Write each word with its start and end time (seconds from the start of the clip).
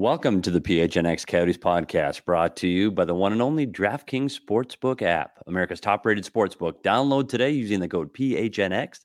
Welcome 0.00 0.40
to 0.42 0.50
the 0.50 0.62
PHNX 0.62 1.26
Coyotes 1.26 1.58
podcast, 1.58 2.24
brought 2.24 2.56
to 2.56 2.66
you 2.66 2.90
by 2.90 3.04
the 3.04 3.14
one 3.14 3.32
and 3.32 3.42
only 3.42 3.66
DraftKings 3.66 4.34
Sportsbook 4.34 5.02
app, 5.02 5.32
America's 5.46 5.78
top 5.78 6.06
rated 6.06 6.24
sportsbook. 6.24 6.82
Download 6.82 7.28
today 7.28 7.50
using 7.50 7.80
the 7.80 7.88
code 7.88 8.10
PHNX. 8.14 9.00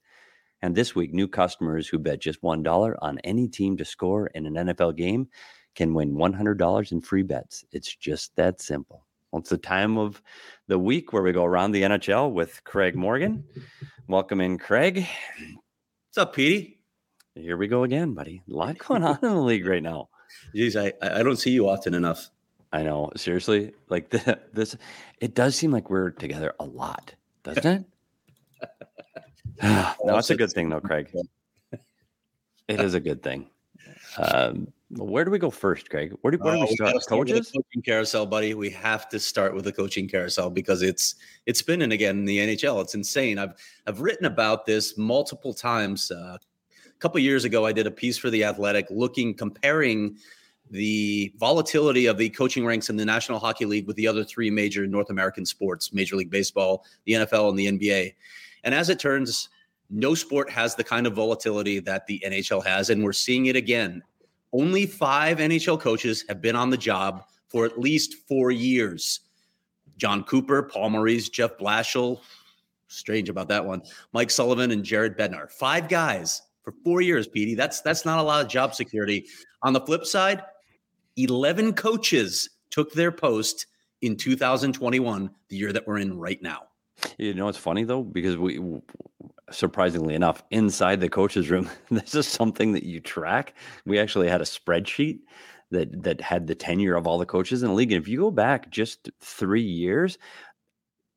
And 0.62 0.74
this 0.74 0.96
week, 0.96 1.14
new 1.14 1.28
customers 1.28 1.86
who 1.86 2.00
bet 2.00 2.22
just 2.22 2.42
$1 2.42 2.96
on 3.02 3.20
any 3.26 3.50
team 3.50 3.76
to 3.76 3.84
score 3.84 4.28
in 4.28 4.46
an 4.46 4.54
NFL 4.54 4.96
game 4.96 5.28
can 5.76 5.94
win 5.94 6.14
$100 6.16 6.92
in 6.94 7.02
free 7.02 7.24
bets. 7.24 7.66
It's 7.74 7.94
just 7.94 8.34
that 8.38 8.62
simple. 8.62 9.06
Well, 9.32 9.42
it's 9.42 9.50
the 9.50 9.58
time 9.58 9.98
of 9.98 10.22
the 10.70 10.80
week 10.80 11.12
where 11.12 11.24
we 11.24 11.34
go 11.34 11.44
around 11.44 11.74
the 11.74 11.82
NHL 11.82 12.32
with 12.32 12.64
Craig 12.64 12.96
Morgan. 12.96 13.44
Welcome 14.08 14.40
in, 14.40 14.58
Craig. 14.58 15.06
What's 16.06 16.18
up, 16.20 16.34
Petey? 16.34 16.80
Here 17.36 17.58
we 17.58 17.68
go 17.68 17.84
again, 17.84 18.14
buddy. 18.14 18.44
A 18.50 18.56
lot 18.56 18.78
going 18.78 19.04
on 19.04 19.20
in 19.22 19.28
the 19.28 19.42
league 19.42 19.68
right 19.68 19.84
now. 19.84 20.08
Jeez, 20.54 20.76
I, 20.76 21.20
I 21.20 21.24
don't 21.24 21.38
see 21.38 21.52
you 21.52 21.70
often 21.70 21.94
enough. 21.94 22.30
I 22.74 22.84
know. 22.84 23.12
Seriously, 23.16 23.74
like 23.90 24.10
the, 24.12 24.40
this, 24.54 24.76
it 25.22 25.34
does 25.36 25.56
seem 25.56 25.72
like 25.72 25.90
we're 25.90 26.12
together 26.12 26.54
a 26.60 26.66
lot, 26.66 27.14
doesn't 27.44 27.66
it? 27.66 27.86
no, 29.64 30.18
it's 30.18 30.30
a 30.30 30.36
good 30.36 30.52
thing, 30.52 30.70
though, 30.70 30.82
Craig. 30.82 31.10
It 32.68 32.82
is 32.82 32.96
a 32.96 33.00
good 33.00 33.22
thing. 33.22 33.48
Um, 34.18 34.74
where 34.90 35.24
do 35.24 35.30
we 35.30 35.38
go 35.38 35.52
first, 35.52 35.88
Craig? 35.92 36.14
Where 36.22 36.32
do, 36.32 36.40
where 36.40 36.56
do 36.56 36.62
Uh, 36.64 36.66
we 36.66 36.76
start? 36.76 36.94
gotta 36.94 37.02
start 37.02 37.28
Coaches? 37.28 37.52
coaching 37.52 37.84
carousel, 37.84 38.26
buddy. 38.26 38.56
We 38.56 38.72
have 38.72 39.08
to 39.10 39.20
start 39.20 39.54
with 39.54 39.66
the 39.66 39.72
coaching 39.72 40.08
carousel 40.08 40.50
because 40.50 40.82
it's 40.82 41.14
it's 41.46 41.60
spinning 41.60 41.92
again 41.92 42.18
in 42.18 42.26
the 42.26 42.40
NHL. 42.40 42.82
It's 42.82 42.96
insane. 42.96 43.38
I've 43.38 43.54
I've 43.86 44.02
written 44.02 44.26
about 44.26 44.66
this 44.66 44.98
multiple 44.98 45.54
times. 45.54 46.10
Uh, 46.10 46.40
a 46.96 47.00
couple 47.00 47.20
years 47.20 47.44
ago, 47.44 47.66
I 47.66 47.72
did 47.72 47.88
a 47.88 47.92
piece 47.92 48.18
for 48.18 48.30
the 48.30 48.44
Athletic, 48.44 48.88
looking 48.90 49.34
comparing 49.34 50.18
the 50.72 51.32
volatility 51.38 52.08
of 52.08 52.18
the 52.18 52.30
coaching 52.30 52.66
ranks 52.66 52.90
in 52.90 52.96
the 52.96 53.06
National 53.06 53.38
Hockey 53.38 53.66
League 53.66 53.86
with 53.86 53.96
the 53.98 54.08
other 54.08 54.24
three 54.24 54.50
major 54.50 54.88
North 54.88 55.10
American 55.10 55.46
sports: 55.46 55.94
Major 55.94 56.16
League 56.16 56.32
Baseball, 56.32 56.86
the 57.06 57.14
NFL, 57.14 57.50
and 57.50 57.60
the 57.60 57.68
NBA. 57.68 58.16
And 58.64 58.74
as 58.74 58.90
it 58.90 59.00
turns, 59.00 59.50
no 59.90 60.16
sport 60.16 60.50
has 60.50 60.76
the 60.76 60.84
kind 60.84 61.06
of 61.06 61.14
volatility 61.14 61.80
that 61.80 62.08
the 62.08 62.24
NHL 62.26 62.66
has, 62.66 62.90
and 62.90 63.04
we're 63.04 63.14
seeing 63.14 63.48
it 63.48 63.56
again. 63.56 64.02
Only 64.54 64.86
five 64.86 65.38
NHL 65.38 65.80
coaches 65.80 66.24
have 66.30 66.42
been 66.42 66.56
on 66.56 66.70
the 66.70 66.78
job 66.78 67.26
for 67.50 67.66
at 67.66 67.80
least 67.80 68.16
four 68.28 68.52
years. 68.52 69.20
John 69.98 70.24
Cooper, 70.24 70.64
Paul 70.64 70.92
Maurice, 70.92 71.30
Jeff 71.30 71.58
Blashill, 71.58 72.22
strange 72.88 73.30
about 73.30 73.48
that 73.50 73.64
one, 73.64 73.82
Mike 74.14 74.32
Sullivan, 74.32 74.72
and 74.72 74.84
Jared 74.84 75.18
Bednar. 75.18 75.52
Five 75.52 75.88
guys 75.88 76.42
for 76.66 76.74
four 76.84 77.00
years, 77.00 77.28
Petey. 77.28 77.56
That's 77.56 77.80
that's 77.80 78.04
not 78.04 78.20
a 78.20 78.24
lot 78.24 78.44
of 78.44 78.50
job 78.50 78.76
security. 78.76 79.28
On 79.62 79.72
the 79.72 79.80
flip 79.80 80.06
side, 80.06 80.42
11 81.16 81.74
coaches 81.74 82.50
took 82.72 82.92
their 82.92 83.12
post 83.12 83.68
in 84.02 84.18
2021, 84.18 85.30
the 85.48 85.56
year 85.56 85.72
that 85.72 85.88
we're 85.88 86.00
in 86.00 86.20
right 86.20 86.42
now. 86.42 86.64
You 87.18 87.34
know, 87.34 87.48
it's 87.48 87.58
funny 87.58 87.84
though, 87.84 88.04
because 88.04 88.36
we, 88.36 88.60
surprisingly 89.52 90.16
enough, 90.16 90.44
inside 90.52 91.00
the 91.00 91.10
coaches' 91.10 91.50
room, 91.50 91.70
this 91.92 92.16
is 92.16 92.28
something 92.28 92.74
that 92.74 92.84
you 92.84 93.00
track. 93.00 93.54
We 93.86 94.00
actually 94.00 94.28
had 94.28 94.42
a 94.42 94.46
spreadsheet 94.46 95.20
that 95.72 96.04
that 96.04 96.20
had 96.20 96.48
the 96.48 96.56
tenure 96.56 96.96
of 96.96 97.08
all 97.08 97.18
the 97.18 97.26
coaches 97.26 97.64
in 97.64 97.70
the 97.70 97.76
league. 97.76 97.92
And 97.92 98.02
if 98.02 98.08
you 98.08 98.20
go 98.20 98.32
back 98.32 98.70
just 98.70 99.10
three 99.22 99.64
years, 99.64 100.18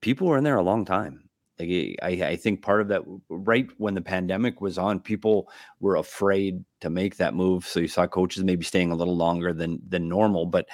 people 0.00 0.28
were 0.28 0.38
in 0.38 0.44
there 0.44 0.56
a 0.56 0.62
long 0.62 0.84
time. 0.84 1.27
Like 1.58 1.96
I, 2.02 2.28
I 2.28 2.36
think 2.36 2.62
part 2.62 2.80
of 2.80 2.88
that, 2.88 3.02
right 3.28 3.68
when 3.78 3.94
the 3.94 4.00
pandemic 4.00 4.60
was 4.60 4.78
on, 4.78 5.00
people 5.00 5.50
were 5.80 5.96
afraid 5.96 6.64
to 6.80 6.90
make 6.90 7.16
that 7.16 7.34
move. 7.34 7.66
So 7.66 7.80
you 7.80 7.88
saw 7.88 8.06
coaches 8.06 8.44
maybe 8.44 8.64
staying 8.64 8.92
a 8.92 8.96
little 8.96 9.16
longer 9.16 9.52
than 9.52 9.80
than 9.88 10.08
normal. 10.08 10.46
But 10.46 10.68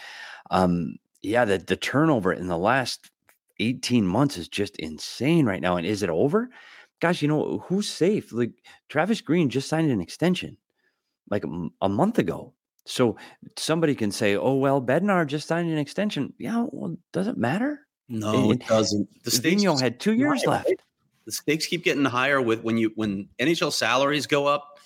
um, 0.50 0.96
yeah, 1.22 1.44
the 1.44 1.58
the 1.58 1.76
turnover 1.76 2.32
in 2.32 2.48
the 2.48 2.58
last 2.58 3.10
18 3.60 4.06
months 4.06 4.36
is 4.36 4.48
just 4.48 4.76
insane 4.76 5.46
right 5.46 5.60
now. 5.60 5.76
And 5.76 5.86
is 5.86 6.02
it 6.02 6.10
over? 6.10 6.50
Gosh, 7.00 7.22
you 7.22 7.28
know, 7.28 7.64
who's 7.66 7.88
safe? 7.88 8.32
Like 8.32 8.52
Travis 8.88 9.20
Green 9.20 9.48
just 9.48 9.68
signed 9.68 9.90
an 9.90 10.00
extension 10.00 10.56
like 11.30 11.44
a 11.80 11.88
month 11.88 12.18
ago. 12.18 12.52
So 12.86 13.16
somebody 13.56 13.94
can 13.94 14.10
say, 14.10 14.36
oh, 14.36 14.54
well, 14.54 14.80
Bednar 14.82 15.26
just 15.26 15.48
signed 15.48 15.70
an 15.70 15.78
extension. 15.78 16.34
Yeah, 16.38 16.66
well, 16.70 16.96
does 17.12 17.26
it 17.26 17.38
matter? 17.38 17.80
No, 18.08 18.50
And- 18.50 18.60
it 18.60 18.66
doesn't. 18.68 19.08
The 19.24 19.30
stakes 19.30 19.62
Vino 19.62 19.76
had 19.76 19.98
two 20.00 20.12
years 20.14 20.44
higher, 20.44 20.50
left. 20.56 20.66
right? 20.68 20.80
The 21.24 21.32
stakes 21.32 21.66
keep 21.66 21.84
getting 21.84 22.04
higher 22.04 22.40
with 22.42 22.62
when 22.62 22.76
you 22.76 22.92
when 22.96 23.28
NHL 23.38 23.72
salaries 23.72 24.26
go 24.26 24.46
up. 24.46 24.78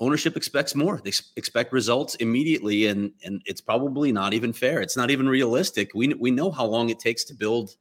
Ownership 0.00 0.36
expects 0.36 0.74
more. 0.74 1.00
They 1.04 1.12
expect 1.36 1.72
results 1.72 2.16
immediately, 2.16 2.86
and 2.86 3.12
and 3.24 3.40
it's 3.44 3.60
probably 3.60 4.10
not 4.10 4.34
even 4.34 4.52
fair. 4.52 4.80
It's 4.80 4.96
not 4.96 5.12
even 5.12 5.28
realistic. 5.28 5.90
We 5.94 6.08
we 6.14 6.32
know 6.32 6.50
how 6.50 6.66
long 6.66 6.88
it 6.90 6.98
takes 6.98 7.22
to 7.24 7.34
build 7.34 7.76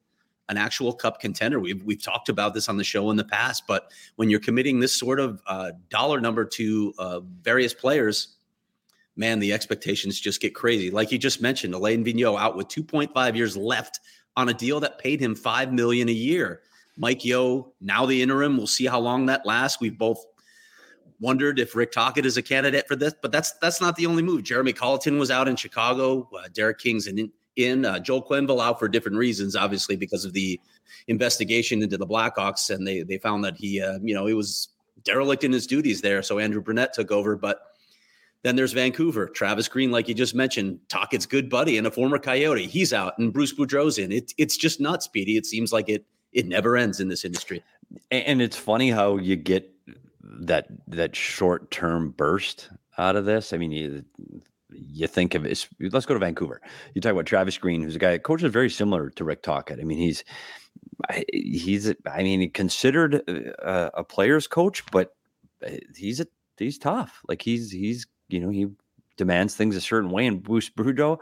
an 0.50 0.58
actual 0.58 0.94
cup 0.94 1.20
contender. 1.20 1.60
We've 1.60 1.82
we've 1.84 2.02
talked 2.04 2.30
about 2.30 2.54
this 2.54 2.70
on 2.70 2.78
the 2.78 2.84
show 2.84 3.10
in 3.10 3.18
the 3.18 3.24
past, 3.24 3.64
but 3.68 3.92
when 4.18 4.30
you're 4.30 4.40
committing 4.40 4.80
this 4.80 4.94
sort 4.96 5.20
of 5.20 5.42
uh, 5.48 5.72
dollar 5.90 6.22
number 6.22 6.46
to 6.46 6.94
uh, 7.00 7.20
various 7.42 7.74
players, 7.74 8.36
man, 9.16 9.40
the 9.40 9.54
expectations 9.54 10.20
just 10.20 10.40
get 10.42 10.54
crazy. 10.54 10.92
Like 10.92 11.12
you 11.12 11.18
just 11.18 11.42
mentioned, 11.42 11.74
Alain 11.74 12.06
Vigneault 12.06 12.40
out 12.40 12.56
with 12.56 12.68
2.5 12.68 13.36
years 13.36 13.58
left 13.58 14.00
on 14.36 14.50
a 14.50 14.54
deal 14.54 14.80
that 14.80 15.00
paid 15.00 15.20
him 15.22 15.36
five 15.36 15.74
million 15.74 16.10
a 16.10 16.14
year. 16.14 16.62
Mike 16.98 17.24
Yeo, 17.26 17.74
now 17.82 18.06
the 18.06 18.22
interim. 18.22 18.58
We'll 18.58 18.68
see 18.68 18.86
how 18.86 19.00
long 19.00 19.26
that 19.28 19.46
lasts. 19.46 19.80
We've 19.80 19.98
both 19.98 20.26
wondered 21.20 21.60
if 21.60 21.76
Rick 21.76 21.92
Tocchet 21.92 22.26
is 22.26 22.38
a 22.38 22.42
candidate 22.42 22.88
for 22.88 22.96
this, 22.96 23.14
but 23.22 23.32
that's 23.32 23.54
that's 23.62 23.82
not 23.82 23.96
the 23.96 24.06
only 24.06 24.24
move. 24.24 24.44
Jeremy 24.44 24.74
Colliton 24.74 25.20
was 25.20 25.32
out 25.32 25.48
in 25.48 25.56
Chicago. 25.56 26.30
Uh, 26.38 26.48
Derek 26.54 26.80
King's 26.80 27.08
in. 27.08 27.32
in 27.58 27.86
uh, 27.86 28.00
Joel 28.00 28.24
Quenneville 28.24 28.64
out 28.64 28.80
for 28.80 28.88
different 28.88 29.18
reasons, 29.18 29.56
obviously 29.58 29.98
because 29.98 30.24
of 30.24 30.32
the 30.32 30.60
investigation 31.08 31.84
into 31.84 31.98
the 31.98 32.08
Blackhawks, 32.08 32.70
and 32.74 32.88
they 32.88 33.04
they 33.04 33.18
found 33.18 33.44
that 33.44 33.58
he, 33.58 33.82
uh, 33.82 34.00
you 34.02 34.14
know, 34.14 34.26
he 34.26 34.34
was 34.34 34.70
derelict 35.04 35.44
in 35.44 35.52
his 35.52 35.68
duties 35.68 36.02
there. 36.02 36.24
So 36.24 36.40
Andrew 36.40 36.62
Brunette 36.62 36.94
took 36.94 37.12
over, 37.12 37.36
but 37.36 37.71
then 38.44 38.56
there's 38.56 38.74
Vancouver. 38.74 39.28
Travis 39.28 39.68
Green, 39.68 39.92
like 39.92 40.08
you 40.08 40.14
just 40.14 40.34
mentioned, 40.34 40.80
Tocchet's 40.90 41.26
good 41.26 41.50
buddy 41.50 41.78
and 41.78 41.86
a 41.86 41.92
former 41.92 42.18
Coyote. 42.18 42.68
He's 42.68 42.94
out, 42.94 43.18
and 43.18 43.32
Bruce 43.32 43.54
Boudreau's 43.54 43.98
in. 43.98 44.12
It, 44.12 44.34
it's 44.38 44.58
just 44.58 44.80
not 44.80 45.04
speedy. 45.04 45.38
It 45.38 45.46
seems 45.46 45.72
like 45.72 45.90
it 45.90 46.06
it 46.32 46.48
never 46.48 46.78
ends 46.78 47.00
in 47.00 47.10
this 47.10 47.26
industry. 47.26 47.64
And 48.10 48.42
it's 48.42 48.56
funny 48.56 48.90
how 48.90 49.18
you 49.18 49.36
get 49.36 49.70
that 50.24 50.68
that 50.88 51.16
short 51.16 51.72
term 51.72 52.12
burst 52.12 52.70
out 52.98 53.16
of 53.16 53.26
this. 53.26 53.54
I 53.54 53.58
mean, 53.58 53.72
you 53.72 54.04
you 54.70 55.08
think 55.08 55.36
of 55.36 55.46
it. 55.46 55.68
Let's 55.80 56.06
go 56.06 56.14
to 56.14 56.20
Vancouver. 56.20 56.62
You 56.94 57.02
talk 57.02 57.12
about 57.12 57.26
Travis 57.26 57.58
Green, 57.58 57.82
who's 57.82 57.96
a 57.96 58.00
guy 58.00 58.18
coach 58.18 58.44
is 58.44 58.52
very 58.52 58.70
similar 58.70 59.10
to 59.12 59.24
Rick 59.24 59.44
Tocchet. 59.44 59.80
I 59.80 59.84
mean, 59.84 59.98
he's 59.98 60.24
he's 61.34 61.94
I 62.06 62.24
mean 62.24 62.50
considered 62.52 63.16
a, 63.16 63.92
a 63.94 64.04
player's 64.04 64.48
coach, 64.48 64.84
but 64.92 65.16
uh, 65.66 65.72
he's 65.96 66.20
a 66.20 66.28
he's 66.58 66.78
tough. 66.78 67.22
Like 67.28 67.42
he's 67.42 67.72
he's 67.72 68.08
you 68.32 68.40
know 68.40 68.50
he 68.50 68.68
demands 69.18 69.56
things 69.56 69.76
a 69.76 69.82
certain 69.82 70.10
way, 70.10 70.26
and 70.26 70.44
Bruce 70.44 70.70
Boudreau 70.70 71.18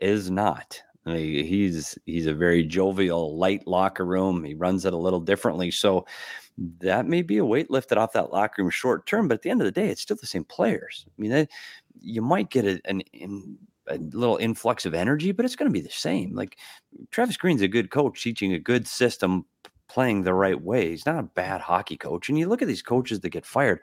is 0.00 0.30
not. 0.30 0.80
I 1.06 1.14
mean, 1.14 1.44
he's 1.44 1.98
he's 2.06 2.26
a 2.26 2.34
very 2.34 2.64
jovial, 2.64 3.36
light 3.36 3.66
locker 3.66 4.04
room. 4.04 4.44
He 4.44 4.54
runs 4.54 4.84
it 4.84 4.92
a 4.92 4.98
little 4.98 5.20
differently, 5.20 5.70
so 5.70 6.06
that 6.80 7.06
may 7.06 7.22
be 7.22 7.38
a 7.38 7.44
weight 7.44 7.70
lifted 7.70 7.98
off 7.98 8.12
that 8.12 8.32
locker 8.32 8.62
room 8.62 8.70
short 8.70 9.06
term. 9.06 9.28
But 9.28 9.34
at 9.34 9.42
the 9.42 9.50
end 9.50 9.60
of 9.60 9.66
the 9.66 9.72
day, 9.72 9.88
it's 9.88 10.00
still 10.00 10.16
the 10.18 10.26
same 10.26 10.44
players. 10.44 11.04
I 11.08 11.12
mean, 11.20 11.48
you 12.00 12.22
might 12.22 12.50
get 12.50 12.64
a, 12.64 12.80
an 12.86 13.02
a 13.88 13.98
little 13.98 14.36
influx 14.36 14.86
of 14.86 14.94
energy, 14.94 15.32
but 15.32 15.44
it's 15.44 15.56
going 15.56 15.68
to 15.68 15.72
be 15.72 15.80
the 15.80 15.90
same. 15.90 16.34
Like 16.34 16.56
Travis 17.10 17.36
Green's 17.36 17.62
a 17.62 17.68
good 17.68 17.90
coach, 17.90 18.22
teaching 18.22 18.52
a 18.52 18.58
good 18.58 18.86
system, 18.86 19.44
playing 19.88 20.22
the 20.22 20.34
right 20.34 20.60
way. 20.60 20.90
He's 20.90 21.06
not 21.06 21.18
a 21.18 21.24
bad 21.34 21.60
hockey 21.60 21.96
coach. 21.96 22.28
And 22.28 22.38
you 22.38 22.48
look 22.48 22.62
at 22.62 22.68
these 22.68 22.82
coaches 22.82 23.20
that 23.20 23.30
get 23.30 23.46
fired, 23.46 23.80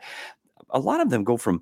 a 0.69 0.79
lot 0.79 1.01
of 1.01 1.09
them 1.09 1.23
go 1.23 1.37
from, 1.37 1.61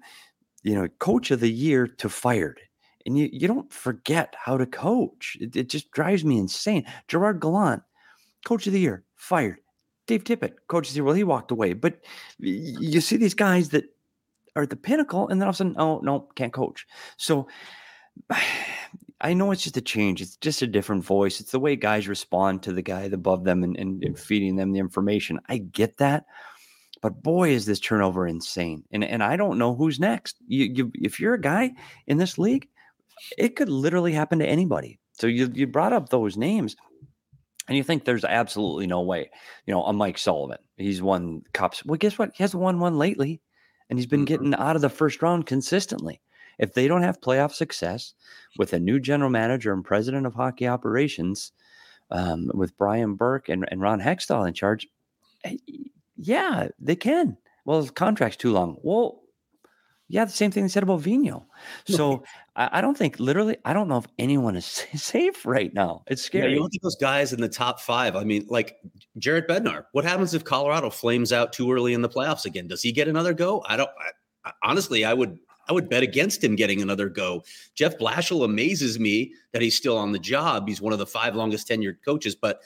you 0.64 0.76
know, 0.76 0.88
coach 1.00 1.32
of 1.32 1.40
the 1.40 1.52
year 1.52 1.88
to 1.88 2.10
fired. 2.10 2.60
And 3.06 3.18
you, 3.18 3.30
you 3.32 3.48
don't 3.48 3.72
forget 3.72 4.36
how 4.38 4.58
to 4.58 4.66
coach. 4.66 5.38
It, 5.40 5.56
it 5.56 5.70
just 5.70 5.92
drives 5.92 6.26
me 6.26 6.38
insane. 6.38 6.86
Gerard 7.08 7.40
Gallant, 7.40 7.84
coach 8.46 8.68
of 8.68 8.74
the 8.74 8.80
year, 8.80 9.04
fired. 9.16 9.60
Dave 10.06 10.24
Tippett, 10.24 10.54
coach 10.68 10.88
of 10.88 10.94
the 10.94 10.98
year, 10.98 11.04
well, 11.04 11.14
he 11.14 11.24
walked 11.24 11.52
away. 11.52 11.74
But 11.74 12.00
you 12.40 13.00
see 13.00 13.16
these 13.16 13.36
guys 13.36 13.70
that 13.70 13.86
are 14.56 14.64
at 14.64 14.70
the 14.70 14.76
pinnacle, 14.76 15.28
and 15.28 15.40
then 15.40 15.48
all 15.48 15.52
of 15.52 15.56
a 15.56 15.58
sudden, 15.58 15.76
oh, 15.78 16.00
no, 16.00 16.28
can't 16.36 16.54
coach. 16.54 16.88
So 17.18 17.48
I 19.22 19.34
know 19.34 19.52
it's 19.52 19.64
just 19.64 19.78
a 19.78 19.82
change. 19.82 20.22
It's 20.22 20.38
just 20.38 20.62
a 20.62 20.68
different 20.68 21.04
voice. 21.04 21.42
It's 21.42 21.52
the 21.52 21.60
way 21.60 21.76
guys 21.76 22.08
respond 22.08 22.64
to 22.64 22.72
the 22.72 22.82
guy 22.82 23.02
above 23.02 23.44
them 23.44 23.64
and, 23.64 23.76
and, 23.78 24.02
and 24.04 24.18
feeding 24.18 24.56
them 24.56 24.72
the 24.72 24.80
information. 24.80 25.40
I 25.50 25.58
get 25.58 25.98
that. 25.98 26.26
But 27.02 27.24
boy, 27.24 27.52
is 27.52 27.66
this 27.66 27.80
turnover 27.80 28.28
insane. 28.28 28.84
And 28.92 29.04
and 29.04 29.24
I 29.24 29.36
don't 29.36 29.58
know 29.58 29.76
who's 29.76 30.00
next. 30.00 30.38
You, 30.48 30.66
you 30.66 30.92
if 30.96 31.20
you're 31.20 31.36
a 31.36 31.42
guy 31.42 31.72
in 32.08 32.18
this 32.18 32.38
league, 32.38 32.68
it 33.38 33.56
could 33.56 33.70
literally 33.70 34.14
happen 34.14 34.40
to 34.40 34.46
anybody. 34.46 35.00
So 35.14 35.28
you 35.28 35.50
you 35.54 35.68
brought 35.68 35.94
up 35.94 36.10
those 36.10 36.38
names. 36.38 36.76
And 37.68 37.78
you 37.78 37.84
think 37.84 38.04
there's 38.04 38.26
absolutely 38.26 38.88
no 38.88 39.02
way, 39.02 39.30
you 39.68 39.74
know, 39.76 39.84
a 39.84 39.94
Mike 39.94 40.18
Sullivan. 40.18 40.58
He's 40.76 41.04
won 41.04 41.44
cups. 41.54 41.86
Well, 41.86 42.00
guess 42.00 42.18
what? 42.18 42.32
He 42.34 42.44
hasn't 42.44 42.64
won 42.64 42.80
one 42.80 42.98
lately, 42.98 43.42
and 43.88 44.00
he's 44.00 44.08
been 44.08 44.22
mm-hmm. 44.22 44.26
getting 44.26 44.56
out 44.56 44.76
of 44.76 44.82
the 44.82 44.90
first 44.90 45.22
round 45.22 45.46
consistently. 45.46 46.20
If 46.58 46.74
they 46.74 46.88
don't 46.88 47.04
have 47.04 47.22
playoff 47.22 47.54
success 47.54 48.16
with 48.58 48.74
a 48.74 48.80
new 48.80 49.00
general 49.00 49.30
manager 49.30 49.72
and 49.72 49.86
president 49.86 50.26
of 50.26 50.34
hockey 50.34 50.68
operations, 50.68 51.52
um, 52.12 52.50
with 52.54 52.78
Brian 52.78 53.16
Burke 53.16 53.50
and, 53.50 53.66
and 53.70 53.82
Ron 53.82 54.00
Hextall 54.00 54.48
in 54.48 54.54
charge, 54.54 54.88
eh, 55.44 55.58
yeah, 56.20 56.68
they 56.80 56.96
can. 56.96 57.38
Well, 57.66 57.82
the 57.82 57.92
contract's 57.92 58.38
too 58.38 58.52
long. 58.52 58.78
Well, 58.82 59.22
yeah, 60.08 60.26
the 60.26 60.32
same 60.32 60.50
thing 60.50 60.64
they 60.64 60.70
said 60.70 60.84
about 60.84 61.02
Vino. 61.02 61.46
So 61.86 62.24
I, 62.56 62.70
I, 62.74 62.82
don't 62.82 62.98
think 62.98 63.20
literally, 63.20 63.58
I 63.64 63.74
don't 63.74 63.88
know 63.88 64.00
if 64.00 64.08
anyone 64.18 64.56
is 64.56 64.66
safe 64.96 65.46
right 65.46 65.72
now. 65.74 66.04
It's 66.08 66.24
scary. 66.24 66.50
Yeah, 66.50 66.56
you 66.56 66.64
look 66.64 66.74
at 66.74 66.82
those 66.82 66.96
guys 66.96 67.32
in 67.32 67.40
the 67.40 67.48
top 67.48 67.80
five. 67.80 68.16
I 68.16 68.24
mean, 68.24 68.46
like 68.50 68.78
Jared 69.20 69.48
Bednar. 69.48 69.84
What 69.92 70.04
happens 70.04 70.34
if 70.34 70.44
Colorado 70.44 70.90
flames 70.90 71.32
out 71.32 71.54
too 71.54 71.72
early 71.72 71.94
in 71.94 72.02
the 72.02 72.10
playoffs 72.10 72.46
again? 72.46 72.68
Does 72.68 72.82
he 72.82 72.92
get 72.92 73.08
another 73.08 73.34
go? 73.34 73.64
I 73.68 73.78
don't. 73.78 73.90
I, 74.44 74.52
honestly, 74.64 75.06
I 75.06 75.14
would 75.14 75.38
I 75.70 75.74
would 75.74 75.90
bet 75.90 76.02
against 76.02 76.44
him 76.44 76.56
getting 76.56 76.82
another 76.82 77.08
go. 77.08 77.44
Jeff 77.76 77.98
Blashill 78.00 78.44
amazes 78.44 79.00
me 79.00 79.34
that 79.54 79.62
he's 79.62 79.76
still 79.76 79.98
on 79.98 80.12
the 80.12 80.20
job. 80.20 80.68
He's 80.68 80.82
one 80.82 80.94
of 80.94 81.00
the 81.00 81.06
five 81.06 81.36
longest 81.36 81.70
tenured 81.70 81.98
coaches, 82.04 82.36
but 82.36 82.62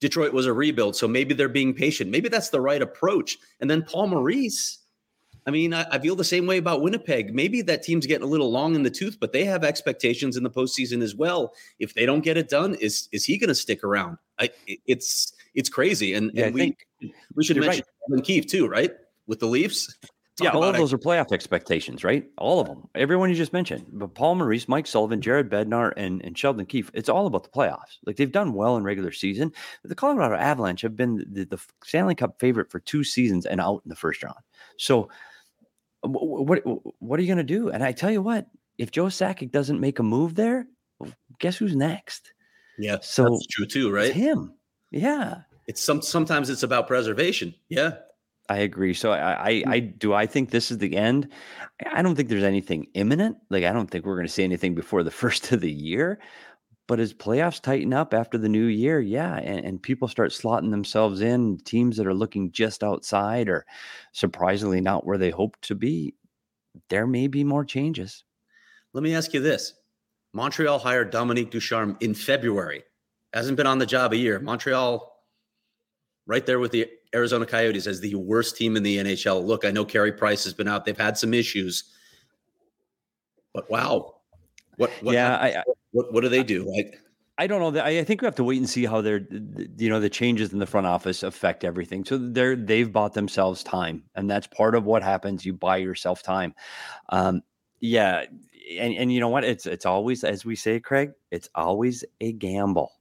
Detroit 0.00 0.32
was 0.32 0.46
a 0.46 0.52
rebuild. 0.52 0.96
So 0.96 1.08
maybe 1.08 1.34
they're 1.34 1.48
being 1.48 1.74
patient. 1.74 2.10
Maybe 2.10 2.28
that's 2.28 2.50
the 2.50 2.60
right 2.60 2.82
approach. 2.82 3.38
And 3.60 3.70
then 3.70 3.82
Paul 3.82 4.08
Maurice, 4.08 4.78
I 5.46 5.50
mean, 5.50 5.72
I, 5.72 5.86
I, 5.90 5.98
feel 5.98 6.16
the 6.16 6.24
same 6.24 6.46
way 6.46 6.58
about 6.58 6.82
Winnipeg. 6.82 7.34
Maybe 7.34 7.62
that 7.62 7.82
team's 7.82 8.06
getting 8.06 8.26
a 8.26 8.30
little 8.30 8.50
long 8.50 8.74
in 8.74 8.82
the 8.82 8.90
tooth, 8.90 9.18
but 9.20 9.32
they 9.32 9.44
have 9.44 9.64
expectations 9.64 10.36
in 10.36 10.42
the 10.42 10.50
postseason 10.50 11.02
as 11.02 11.14
well. 11.14 11.54
If 11.78 11.94
they 11.94 12.04
don't 12.04 12.22
get 12.22 12.36
it 12.36 12.48
done, 12.48 12.74
is 12.74 13.08
is 13.12 13.24
he 13.24 13.38
going 13.38 13.48
to 13.48 13.54
stick 13.54 13.84
around? 13.84 14.18
I, 14.38 14.50
it's 14.66 15.32
it's 15.54 15.68
crazy. 15.68 16.14
And, 16.14 16.30
yeah, 16.34 16.46
and 16.46 16.54
we 16.54 16.76
we 17.34 17.44
should 17.44 17.56
mention 17.56 17.84
right. 17.84 18.10
Kevin 18.10 18.22
Keefe 18.22 18.46
too, 18.46 18.66
right? 18.66 18.92
With 19.26 19.40
the 19.40 19.46
Leafs 19.46 19.96
yeah, 20.40 20.50
all 20.50 20.64
of 20.64 20.76
those 20.76 20.92
are 20.92 20.98
playoff 20.98 21.32
expectations, 21.32 22.04
right? 22.04 22.26
All 22.36 22.60
of 22.60 22.66
them. 22.66 22.88
Everyone 22.94 23.30
you 23.30 23.36
just 23.36 23.52
mentioned. 23.52 23.86
But 23.92 24.14
Paul 24.14 24.34
Maurice, 24.34 24.68
Mike 24.68 24.86
Sullivan, 24.86 25.22
Jared 25.22 25.48
Bednar, 25.48 25.92
and, 25.96 26.22
and 26.22 26.36
Sheldon 26.36 26.66
Keefe, 26.66 26.90
it's 26.92 27.08
all 27.08 27.26
about 27.26 27.44
the 27.44 27.48
playoffs. 27.48 27.98
Like 28.04 28.16
they've 28.16 28.30
done 28.30 28.52
well 28.52 28.76
in 28.76 28.84
regular 28.84 29.12
season. 29.12 29.52
The 29.84 29.94
Colorado 29.94 30.36
Avalanche 30.36 30.82
have 30.82 30.96
been 30.96 31.24
the, 31.30 31.44
the 31.44 31.58
Stanley 31.84 32.14
Cup 32.14 32.38
favorite 32.38 32.70
for 32.70 32.80
two 32.80 33.02
seasons 33.02 33.46
and 33.46 33.60
out 33.60 33.80
in 33.84 33.88
the 33.88 33.96
first 33.96 34.22
round. 34.22 34.36
So 34.76 35.08
what 36.02 36.62
what 36.98 37.18
are 37.18 37.22
you 37.22 37.28
going 37.28 37.38
to 37.38 37.44
do? 37.44 37.70
And 37.70 37.82
I 37.82 37.92
tell 37.92 38.10
you 38.10 38.22
what, 38.22 38.46
if 38.78 38.90
Joe 38.90 39.06
Sakic 39.06 39.50
doesn't 39.50 39.80
make 39.80 39.98
a 39.98 40.02
move 40.02 40.34
there, 40.34 40.66
guess 41.38 41.56
who's 41.56 41.74
next? 41.74 42.32
Yeah, 42.78 42.98
so 43.00 43.24
that's 43.24 43.46
true 43.46 43.66
too, 43.66 43.90
right? 43.90 44.12
him. 44.12 44.52
Yeah. 44.90 45.42
It's 45.66 45.82
some 45.82 46.02
sometimes 46.02 46.50
it's 46.50 46.62
about 46.62 46.86
preservation. 46.86 47.54
Yeah. 47.68 47.94
I 48.48 48.58
agree. 48.58 48.94
So 48.94 49.12
I, 49.12 49.18
I. 49.18 49.48
I, 49.66 49.80
mm. 49.80 49.98
do. 49.98 50.14
I 50.14 50.26
think 50.26 50.50
this 50.50 50.70
is 50.70 50.78
the 50.78 50.96
end. 50.96 51.28
I 51.92 52.02
don't 52.02 52.14
think 52.14 52.28
there's 52.28 52.44
anything 52.44 52.86
imminent. 52.94 53.36
Like 53.50 53.64
I 53.64 53.72
don't 53.72 53.90
think 53.90 54.04
we're 54.04 54.16
going 54.16 54.26
to 54.26 54.32
see 54.32 54.44
anything 54.44 54.74
before 54.74 55.02
the 55.02 55.10
first 55.22 55.52
of 55.52 55.60
the 55.60 55.72
year. 55.72 56.18
But 56.88 57.00
as 57.00 57.12
playoffs 57.12 57.60
tighten 57.60 57.92
up 57.92 58.14
after 58.14 58.38
the 58.38 58.48
new 58.48 58.66
year, 58.66 59.00
yeah, 59.00 59.38
and, 59.38 59.64
and 59.64 59.82
people 59.82 60.06
start 60.06 60.30
slotting 60.30 60.70
themselves 60.70 61.20
in, 61.20 61.58
teams 61.64 61.96
that 61.96 62.06
are 62.06 62.14
looking 62.14 62.52
just 62.52 62.84
outside 62.84 63.48
or 63.48 63.66
surprisingly 64.12 64.80
not 64.80 65.04
where 65.04 65.18
they 65.18 65.30
hope 65.30 65.56
to 65.62 65.74
be, 65.74 66.14
there 66.88 67.08
may 67.08 67.26
be 67.26 67.42
more 67.42 67.64
changes. 67.64 68.22
Let 68.92 69.02
me 69.02 69.14
ask 69.14 69.34
you 69.34 69.40
this: 69.40 69.74
Montreal 70.32 70.78
hired 70.78 71.10
Dominique 71.10 71.50
Ducharme 71.50 71.96
in 72.00 72.14
February. 72.14 72.84
Hasn't 73.32 73.56
been 73.56 73.66
on 73.66 73.78
the 73.78 73.86
job 73.86 74.12
a 74.12 74.16
year. 74.16 74.38
Montreal, 74.38 75.12
right 76.26 76.46
there 76.46 76.60
with 76.60 76.70
the 76.70 76.86
Arizona 77.14 77.46
Coyotes 77.46 77.86
as 77.86 78.00
the 78.00 78.14
worst 78.14 78.56
team 78.56 78.76
in 78.76 78.82
the 78.82 78.98
NHL. 78.98 79.44
Look, 79.44 79.64
I 79.64 79.70
know 79.70 79.84
Carey 79.84 80.12
Price 80.12 80.44
has 80.44 80.54
been 80.54 80.68
out; 80.68 80.84
they've 80.84 80.96
had 80.96 81.16
some 81.18 81.34
issues, 81.34 81.84
but 83.52 83.70
wow, 83.70 84.16
what? 84.76 84.90
what 85.00 85.14
yeah, 85.14 85.36
I, 85.36 85.62
what 85.92 86.12
what 86.12 86.22
do 86.22 86.28
they 86.28 86.42
do? 86.42 86.64
Like, 86.70 87.00
I 87.38 87.46
don't 87.46 87.74
know. 87.74 87.82
I 87.82 88.02
think 88.04 88.22
we 88.22 88.26
have 88.26 88.34
to 88.36 88.44
wait 88.44 88.58
and 88.58 88.68
see 88.68 88.86
how 88.86 89.00
they're, 89.00 89.26
you 89.76 89.90
know, 89.90 90.00
the 90.00 90.08
changes 90.08 90.52
in 90.52 90.58
the 90.58 90.66
front 90.66 90.86
office 90.86 91.22
affect 91.22 91.64
everything. 91.64 92.04
So 92.04 92.16
they're 92.16 92.56
they've 92.56 92.90
bought 92.90 93.14
themselves 93.14 93.62
time, 93.62 94.04
and 94.14 94.30
that's 94.30 94.46
part 94.46 94.74
of 94.74 94.84
what 94.84 95.02
happens. 95.02 95.44
You 95.44 95.52
buy 95.52 95.76
yourself 95.76 96.22
time. 96.22 96.54
Um, 97.10 97.42
yeah, 97.80 98.24
and 98.78 98.94
and 98.94 99.12
you 99.12 99.20
know 99.20 99.28
what? 99.28 99.44
It's 99.44 99.66
it's 99.66 99.86
always 99.86 100.24
as 100.24 100.44
we 100.44 100.56
say, 100.56 100.80
Craig. 100.80 101.12
It's 101.30 101.48
always 101.54 102.04
a 102.20 102.32
gamble. 102.32 102.92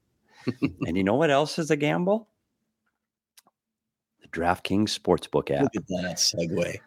and 0.62 0.98
you 0.98 1.04
know 1.04 1.16
what 1.16 1.32
else 1.32 1.58
is 1.58 1.72
a 1.72 1.78
gamble? 1.78 2.28
DraftKings 4.36 5.00
Sportsbook 5.00 5.50
app. 5.50 5.64
Look 5.64 5.76
at 5.78 5.88
that 5.88 6.18
segue. 6.18 6.78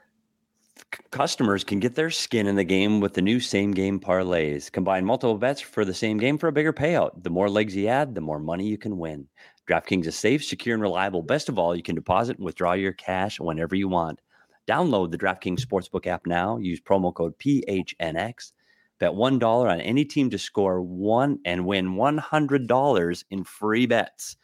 Customers 1.11 1.64
can 1.64 1.81
get 1.81 1.95
their 1.95 2.11
skin 2.11 2.47
in 2.47 2.55
the 2.55 2.64
game 2.64 3.00
with 3.00 3.14
the 3.14 3.23
new 3.23 3.40
same 3.40 3.73
game 3.73 3.99
parlays. 3.99 4.71
Combine 4.71 5.05
multiple 5.05 5.38
bets 5.38 5.61
for 5.61 5.85
the 5.85 5.95
same 5.95 6.19
game 6.19 6.37
for 6.38 6.49
a 6.49 6.52
bigger 6.52 6.73
payout. 6.73 7.23
The 7.23 7.31
more 7.31 7.49
legs 7.49 7.75
you 7.75 7.88
add, 7.88 8.14
the 8.14 8.21
more 8.21 8.38
money 8.38 8.67
you 8.67 8.78
can 8.78 8.99
win. 8.99 9.26
DraftKings 9.69 10.07
is 10.07 10.17
safe, 10.17 10.45
secure, 10.45 10.75
and 10.75 10.83
reliable. 10.83 11.23
Best 11.23 11.49
of 11.49 11.59
all, 11.59 11.75
you 11.75 11.83
can 11.83 11.95
deposit 11.95 12.37
and 12.37 12.45
withdraw 12.45 12.75
your 12.75 12.93
cash 12.93 13.40
whenever 13.40 13.75
you 13.75 13.88
want. 13.88 14.21
Download 14.69 15.11
the 15.11 15.19
DraftKings 15.19 15.61
Sportsbook 15.61 16.07
app 16.07 16.26
now. 16.26 16.59
Use 16.59 16.81
promo 16.81 17.14
code 17.14 17.38
PHNX. 17.38 18.52
Bet 18.99 19.12
$1 19.12 19.43
on 19.43 19.81
any 19.81 20.05
team 20.05 20.28
to 20.31 20.38
score 20.38 20.83
one 20.83 21.38
and 21.45 21.64
win 21.64 21.95
$100 21.95 23.25
in 23.31 23.45
free 23.45 23.87
bets. 23.87 24.37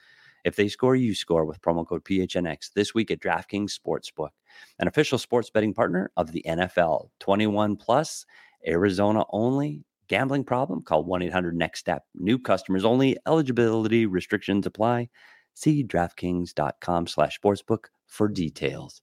If 0.45 0.57
they 0.57 0.69
score, 0.69 0.95
you 0.95 1.15
score 1.15 1.45
with 1.45 1.61
promo 1.63 1.87
code 1.87 2.05
PHNX 2.05 2.73
this 2.75 2.95
week 2.95 3.11
at 3.11 3.21
DraftKings 3.21 3.79
Sportsbook, 3.79 4.31
an 4.79 4.89
official 4.89 5.19
sports 5.19 5.51
betting 5.51 5.73
partner 5.75 6.11
of 6.17 6.33
the 6.33 6.45
NFL. 6.47 7.09
21 7.21 7.77
plus, 7.77 8.27
Arizona 8.67 9.25
only. 9.31 9.85
Gambling 10.09 10.45
problem? 10.45 10.83
Call 10.83 11.03
1 11.05 11.23
800 11.23 11.57
NEXT 11.57 11.81
STEP. 11.81 12.03
New 12.15 12.39
customers 12.39 12.85
only. 12.85 13.17
Eligibility 13.27 14.05
restrictions 14.05 14.67
apply. 14.67 15.09
See 15.55 15.83
DraftKings.com 15.83 17.07
slash 17.07 17.39
sportsbook 17.43 17.87
for 18.07 18.29
details. 18.29 19.01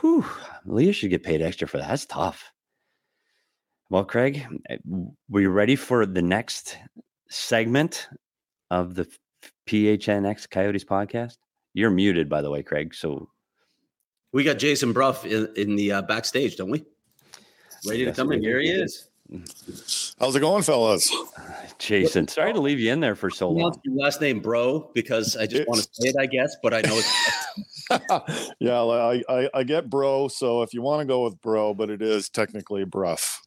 Whew, 0.00 0.24
Leah 0.64 0.92
should 0.92 1.10
get 1.10 1.22
paid 1.22 1.42
extra 1.42 1.68
for 1.68 1.78
that. 1.78 1.88
That's 1.88 2.06
tough. 2.06 2.52
Well, 3.90 4.04
Craig, 4.04 4.46
eh, 4.68 4.78
we 5.28 5.46
ready 5.46 5.76
for 5.76 6.06
the 6.06 6.22
next 6.22 6.76
segment 7.28 8.08
of 8.70 8.94
the 8.94 9.06
PHNX 9.66 10.48
Coyotes 10.50 10.84
podcast. 10.84 11.36
You're 11.74 11.90
muted, 11.90 12.28
by 12.28 12.42
the 12.42 12.50
way, 12.50 12.62
Craig. 12.62 12.94
So 12.94 13.28
we 14.32 14.44
got 14.44 14.58
Jason 14.58 14.92
Brough 14.92 15.16
in, 15.24 15.48
in 15.56 15.76
the 15.76 15.92
uh, 15.92 16.02
backstage, 16.02 16.56
don't 16.56 16.70
we? 16.70 16.84
Ready 17.86 18.04
to 18.04 18.12
come 18.12 18.32
in. 18.32 18.42
Here 18.42 18.60
he 18.60 18.68
is. 18.68 19.08
How's 20.18 20.36
it 20.36 20.40
going, 20.40 20.62
fellas? 20.62 21.14
Jason, 21.78 22.28
sorry 22.28 22.52
to 22.52 22.60
leave 22.60 22.80
you 22.80 22.92
in 22.92 23.00
there 23.00 23.14
for 23.14 23.30
so 23.30 23.50
long. 23.50 23.78
Your 23.84 23.96
last 23.96 24.20
name, 24.20 24.40
bro, 24.40 24.90
because 24.94 25.36
I 25.36 25.46
just 25.46 25.68
want 25.68 25.82
to 25.82 25.88
say 25.92 26.08
it, 26.08 26.16
I 26.18 26.26
guess, 26.26 26.56
but 26.62 26.72
I 26.72 26.80
know 26.80 26.98
it's. 26.98 28.54
yeah, 28.60 28.80
I, 28.80 29.22
I, 29.28 29.50
I 29.54 29.62
get 29.62 29.90
bro. 29.90 30.28
So 30.28 30.62
if 30.62 30.72
you 30.72 30.82
want 30.82 31.00
to 31.00 31.06
go 31.06 31.24
with 31.24 31.40
bro, 31.40 31.74
but 31.74 31.90
it 31.90 32.02
is 32.02 32.28
technically 32.28 32.84
bruff. 32.84 33.42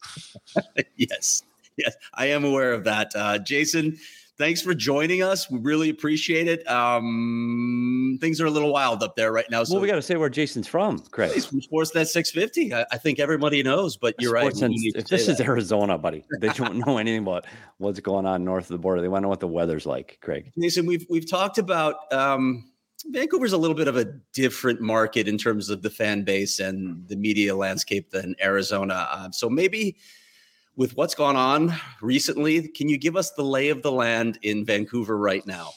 yes. 0.95 1.43
yes, 1.77 1.95
I 2.13 2.27
am 2.27 2.43
aware 2.45 2.73
of 2.73 2.83
that. 2.83 3.11
Uh, 3.15 3.39
Jason, 3.39 3.97
thanks 4.39 4.61
for 4.61 4.73
joining 4.73 5.21
us. 5.21 5.51
We 5.51 5.59
really 5.59 5.89
appreciate 5.89 6.47
it. 6.47 6.67
Um, 6.67 8.17
things 8.19 8.41
are 8.41 8.45
a 8.45 8.49
little 8.49 8.71
wild 8.71 9.03
up 9.03 9.15
there 9.15 9.31
right 9.31 9.45
now. 9.51 9.63
So 9.65 9.75
well, 9.75 9.81
we 9.81 9.87
got 9.87 9.95
to 9.95 10.01
say 10.01 10.15
where 10.15 10.29
Jason's 10.29 10.67
from, 10.67 10.99
Chris. 11.11 11.33
He's 11.33 11.45
from 11.45 11.61
Sportsnet 11.61 12.07
650. 12.07 12.73
I, 12.73 12.85
I 12.91 12.97
think 12.97 13.19
everybody 13.19 13.61
knows, 13.61 13.97
but 13.97 14.15
you're 14.17 14.31
right. 14.31 14.55
Need 14.55 14.93
to 14.93 14.99
if 14.99 15.07
this 15.07 15.27
is 15.27 15.37
that. 15.37 15.47
Arizona, 15.47 15.97
buddy, 15.99 16.25
they 16.39 16.49
don't 16.49 16.77
know 16.77 16.97
anything 16.97 17.21
about 17.21 17.45
what's 17.77 17.99
going 17.99 18.25
on 18.25 18.43
north 18.43 18.63
of 18.63 18.69
the 18.69 18.79
border. 18.79 19.01
They 19.01 19.09
want 19.09 19.21
to 19.21 19.23
know 19.23 19.29
what 19.29 19.41
the 19.41 19.47
weather's 19.47 19.85
like, 19.85 20.17
Craig. 20.21 20.51
Jason, 20.59 20.85
we've 20.85 21.05
we've 21.09 21.29
talked 21.29 21.57
about 21.57 22.11
um, 22.13 22.71
Vancouver's 23.07 23.53
a 23.53 23.57
little 23.57 23.75
bit 23.75 23.89
of 23.89 23.97
a 23.97 24.05
different 24.33 24.79
market 24.79 25.27
in 25.27 25.37
terms 25.37 25.69
of 25.69 25.81
the 25.81 25.89
fan 25.89 26.23
base 26.23 26.59
and 26.59 27.07
the 27.07 27.15
media 27.17 27.55
landscape 27.55 28.09
than 28.11 28.35
Arizona. 28.41 29.07
Uh, 29.11 29.31
so 29.31 29.49
maybe 29.49 29.97
with 30.79 30.95
what's 30.95 31.13
gone 31.13 31.35
on 31.35 31.75
recently, 32.01 32.69
can 32.69 32.87
you 32.87 32.97
give 32.97 33.17
us 33.17 33.31
the 33.31 33.43
lay 33.43 33.67
of 33.67 33.81
the 33.83 33.91
land 33.91 34.39
in 34.43 34.63
Vancouver 34.63 35.17
right 35.17 35.45
now? 35.45 35.71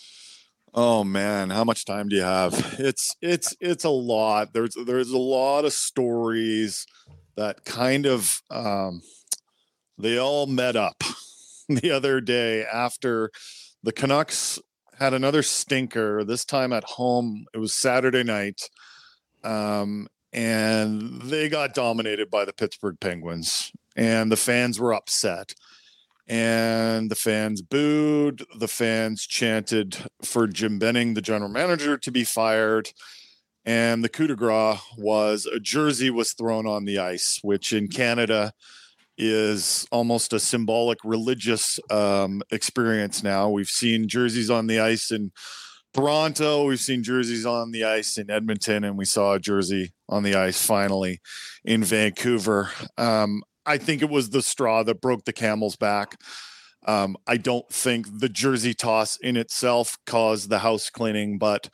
Oh 0.72 1.02
man, 1.02 1.50
how 1.50 1.64
much 1.64 1.84
time 1.84 2.08
do 2.08 2.14
you 2.14 2.22
have? 2.22 2.76
It's 2.78 3.16
it's 3.20 3.52
it's 3.60 3.82
a 3.82 3.90
lot. 3.90 4.54
There's 4.54 4.76
there's 4.86 5.10
a 5.10 5.18
lot 5.18 5.64
of 5.64 5.72
stories 5.72 6.86
that 7.34 7.64
kind 7.64 8.06
of 8.06 8.40
um, 8.48 9.02
they 9.98 10.18
all 10.18 10.46
met 10.46 10.76
up 10.76 11.02
the 11.68 11.90
other 11.90 12.20
day 12.20 12.64
after 12.64 13.32
the 13.82 13.92
Canucks 13.92 14.60
had 15.00 15.14
another 15.14 15.42
stinker. 15.42 16.22
This 16.22 16.44
time 16.44 16.72
at 16.72 16.84
home, 16.84 17.46
it 17.52 17.58
was 17.58 17.74
Saturday 17.74 18.22
night, 18.22 18.70
um, 19.42 20.06
and 20.32 21.20
they 21.22 21.48
got 21.48 21.74
dominated 21.74 22.30
by 22.30 22.44
the 22.44 22.52
Pittsburgh 22.52 22.98
Penguins, 23.00 23.72
and 23.96 24.30
the 24.30 24.36
fans 24.36 24.80
were 24.80 24.94
upset 24.94 25.54
and 26.28 27.10
the 27.10 27.16
fans 27.16 27.62
booed. 27.62 28.44
The 28.56 28.68
fans 28.68 29.26
chanted 29.26 29.96
for 30.22 30.46
Jim 30.46 30.78
Benning, 30.78 31.14
the 31.14 31.22
general 31.22 31.50
manager, 31.50 31.98
to 31.98 32.10
be 32.10 32.24
fired. 32.24 32.90
And 33.64 34.02
the 34.02 34.08
coup 34.08 34.26
de 34.26 34.34
grace 34.34 34.80
was 34.96 35.46
a 35.46 35.60
jersey 35.60 36.10
was 36.10 36.32
thrown 36.32 36.66
on 36.66 36.84
the 36.84 36.98
ice, 36.98 37.38
which 37.42 37.72
in 37.72 37.88
Canada 37.88 38.52
is 39.18 39.86
almost 39.92 40.32
a 40.32 40.40
symbolic 40.40 40.98
religious 41.04 41.78
um, 41.90 42.42
experience 42.50 43.22
now. 43.22 43.50
We've 43.50 43.68
seen 43.68 44.08
jerseys 44.08 44.50
on 44.50 44.66
the 44.66 44.80
ice 44.80 45.12
in 45.12 45.32
Toronto, 45.94 46.64
we've 46.64 46.80
seen 46.80 47.02
jerseys 47.02 47.44
on 47.44 47.70
the 47.70 47.84
ice 47.84 48.16
in 48.16 48.30
Edmonton, 48.30 48.82
and 48.82 48.96
we 48.96 49.04
saw 49.04 49.34
a 49.34 49.38
jersey 49.38 49.92
on 50.08 50.22
the 50.22 50.34
ice 50.34 50.64
finally 50.64 51.20
in 51.66 51.84
Vancouver. 51.84 52.70
Um, 52.96 53.42
I 53.66 53.78
think 53.78 54.02
it 54.02 54.10
was 54.10 54.30
the 54.30 54.42
straw 54.42 54.82
that 54.82 55.00
broke 55.00 55.24
the 55.24 55.32
camel's 55.32 55.76
back. 55.76 56.20
Um, 56.86 57.16
I 57.26 57.36
don't 57.36 57.68
think 57.68 58.06
the 58.20 58.28
jersey 58.28 58.74
toss 58.74 59.16
in 59.18 59.36
itself 59.36 59.98
caused 60.04 60.48
the 60.48 60.58
house 60.58 60.90
cleaning, 60.90 61.38
but 61.38 61.70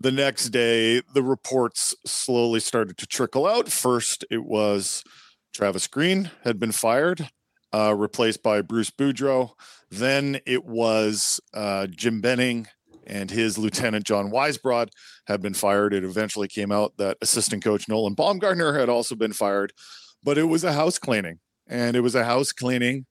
the 0.00 0.12
next 0.12 0.48
day 0.48 1.00
the 1.14 1.22
reports 1.22 1.94
slowly 2.04 2.60
started 2.60 2.98
to 2.98 3.06
trickle 3.06 3.46
out. 3.46 3.68
First, 3.68 4.24
it 4.30 4.44
was 4.44 5.04
Travis 5.52 5.86
Green 5.86 6.30
had 6.44 6.58
been 6.58 6.72
fired, 6.72 7.28
uh, 7.72 7.94
replaced 7.96 8.42
by 8.42 8.62
Bruce 8.62 8.90
Boudreau. 8.90 9.52
Then 9.90 10.40
it 10.46 10.64
was 10.64 11.40
uh, 11.54 11.86
Jim 11.86 12.20
Benning 12.20 12.66
and 13.06 13.30
his 13.30 13.56
lieutenant 13.58 14.04
John 14.04 14.30
Weisbrod 14.30 14.90
had 15.26 15.40
been 15.40 15.54
fired. 15.54 15.94
It 15.94 16.04
eventually 16.04 16.48
came 16.48 16.70
out 16.70 16.96
that 16.98 17.16
assistant 17.22 17.64
coach 17.64 17.88
Nolan 17.88 18.14
Baumgartner 18.14 18.78
had 18.78 18.88
also 18.88 19.14
been 19.14 19.32
fired 19.32 19.72
but 20.22 20.38
it 20.38 20.44
was 20.44 20.64
a 20.64 20.72
house 20.72 20.98
cleaning 20.98 21.38
and 21.68 21.96
it 21.96 22.00
was 22.00 22.14
a 22.14 22.24
house 22.24 22.52
cleaning 22.52 23.06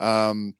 um, 0.00 0.54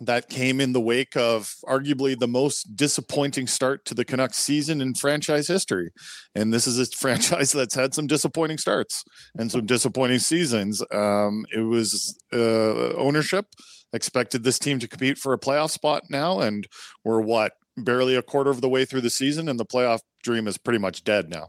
that 0.00 0.28
came 0.28 0.60
in 0.60 0.72
the 0.72 0.80
wake 0.80 1.16
of 1.16 1.52
arguably 1.64 2.18
the 2.18 2.28
most 2.28 2.76
disappointing 2.76 3.46
start 3.46 3.84
to 3.84 3.94
the 3.94 4.04
Canucks 4.04 4.38
season 4.38 4.80
in 4.80 4.94
franchise 4.94 5.48
history. 5.48 5.90
And 6.34 6.52
this 6.52 6.66
is 6.66 6.78
a 6.78 6.86
franchise 6.96 7.52
that's 7.52 7.74
had 7.74 7.94
some 7.94 8.06
disappointing 8.06 8.58
starts 8.58 9.04
and 9.36 9.50
some 9.50 9.66
disappointing 9.66 10.20
seasons. 10.20 10.82
Um, 10.92 11.46
it 11.52 11.60
was 11.60 12.16
uh, 12.32 12.94
ownership 12.94 13.46
expected 13.92 14.44
this 14.44 14.58
team 14.58 14.78
to 14.78 14.88
compete 14.88 15.18
for 15.18 15.32
a 15.32 15.38
playoff 15.38 15.70
spot 15.70 16.04
now, 16.10 16.40
and 16.40 16.66
we're 17.04 17.20
what 17.20 17.52
barely 17.76 18.16
a 18.16 18.22
quarter 18.22 18.50
of 18.50 18.60
the 18.60 18.68
way 18.68 18.84
through 18.84 19.00
the 19.00 19.10
season, 19.10 19.48
and 19.48 19.58
the 19.58 19.64
playoff 19.64 20.00
dream 20.22 20.46
is 20.46 20.58
pretty 20.58 20.78
much 20.78 21.04
dead 21.04 21.28
now. 21.28 21.48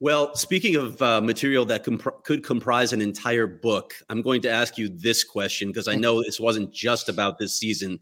Well, 0.00 0.34
speaking 0.36 0.76
of 0.76 1.00
uh, 1.02 1.20
material 1.20 1.64
that 1.66 1.82
comp- 1.84 2.22
could 2.22 2.44
comprise 2.44 2.92
an 2.92 3.00
entire 3.00 3.48
book, 3.48 3.94
I'm 4.08 4.22
going 4.22 4.40
to 4.42 4.50
ask 4.50 4.78
you 4.78 4.88
this 4.88 5.24
question 5.24 5.68
because 5.68 5.88
I 5.88 5.96
know 5.96 6.22
this 6.22 6.38
wasn't 6.38 6.72
just 6.72 7.08
about 7.08 7.38
this 7.38 7.58
season. 7.58 7.98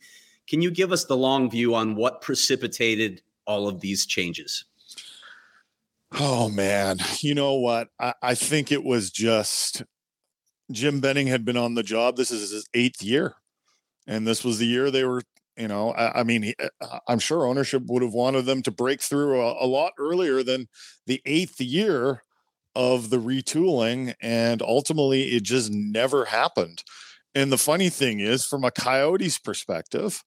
Can 0.47 0.61
you 0.61 0.71
give 0.71 0.93
us 0.93 1.07
the 1.07 1.17
long 1.17 1.51
view 1.51 1.75
on 1.75 1.97
what 1.97 2.21
precipitated 2.21 3.23
all 3.47 3.67
of 3.67 3.81
these 3.81 4.05
changes? 4.05 4.65
Oh 6.13 6.49
man, 6.49 6.99
you 7.21 7.35
know 7.35 7.55
what? 7.55 7.89
I, 7.99 8.15
I 8.23 8.35
think 8.35 8.73
it 8.73 8.85
was 8.85 9.11
just 9.11 9.83
Jim 10.71 11.01
Benning 11.01 11.27
had 11.27 11.45
been 11.45 11.57
on 11.57 11.75
the 11.75 11.83
job. 11.83 12.17
This 12.17 12.31
is 12.31 12.51
his 12.51 12.69
eighth 12.75 13.03
year, 13.03 13.35
and 14.07 14.27
this 14.27 14.45
was 14.45 14.59
the 14.59 14.67
year 14.67 14.91
they 14.91 15.05
were. 15.05 15.23
You 15.57 15.69
know, 15.69 15.93
I, 15.93 16.21
I 16.21 16.23
mean, 16.23 16.43
he, 16.43 16.55
uh, 16.63 16.69
uh, 16.81 16.99
I'm 17.09 17.19
sure 17.19 17.47
ownership 17.47 17.83
would 17.87 18.03
have 18.03 18.13
wanted 18.13 18.45
them 18.45 18.63
to 18.63 18.71
break 18.71 19.01
through 19.01 19.41
a, 19.41 19.65
a 19.65 19.67
lot 19.67 19.93
earlier 19.99 20.43
than 20.43 20.69
the 21.07 21.23
eighth 21.25 21.61
year 21.61 22.23
of 22.75 23.09
the 23.09 23.17
retooling, 23.17 24.15
and 24.21 24.61
ultimately, 24.61 25.35
it 25.35 25.43
just 25.43 25.73
never 25.73 26.27
happened. 26.27 26.85
And 27.35 27.51
the 27.51 27.59
funny 27.59 27.89
thing 27.89 28.21
is, 28.21 28.45
from 28.45 28.65
a 28.65 28.71
Coyotes 28.71 29.39
perspective, 29.39 30.23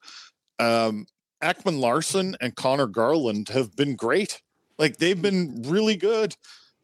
um, 0.57 1.05
Ekman-Larsson 1.43 2.35
and 2.41 2.55
Conor 2.55 2.87
Garland 2.87 3.49
have 3.49 3.75
been 3.75 3.95
great. 3.95 4.41
Like 4.77 4.97
they've 4.97 5.17
mm. 5.17 5.21
been 5.21 5.63
really 5.65 5.95
good. 5.95 6.35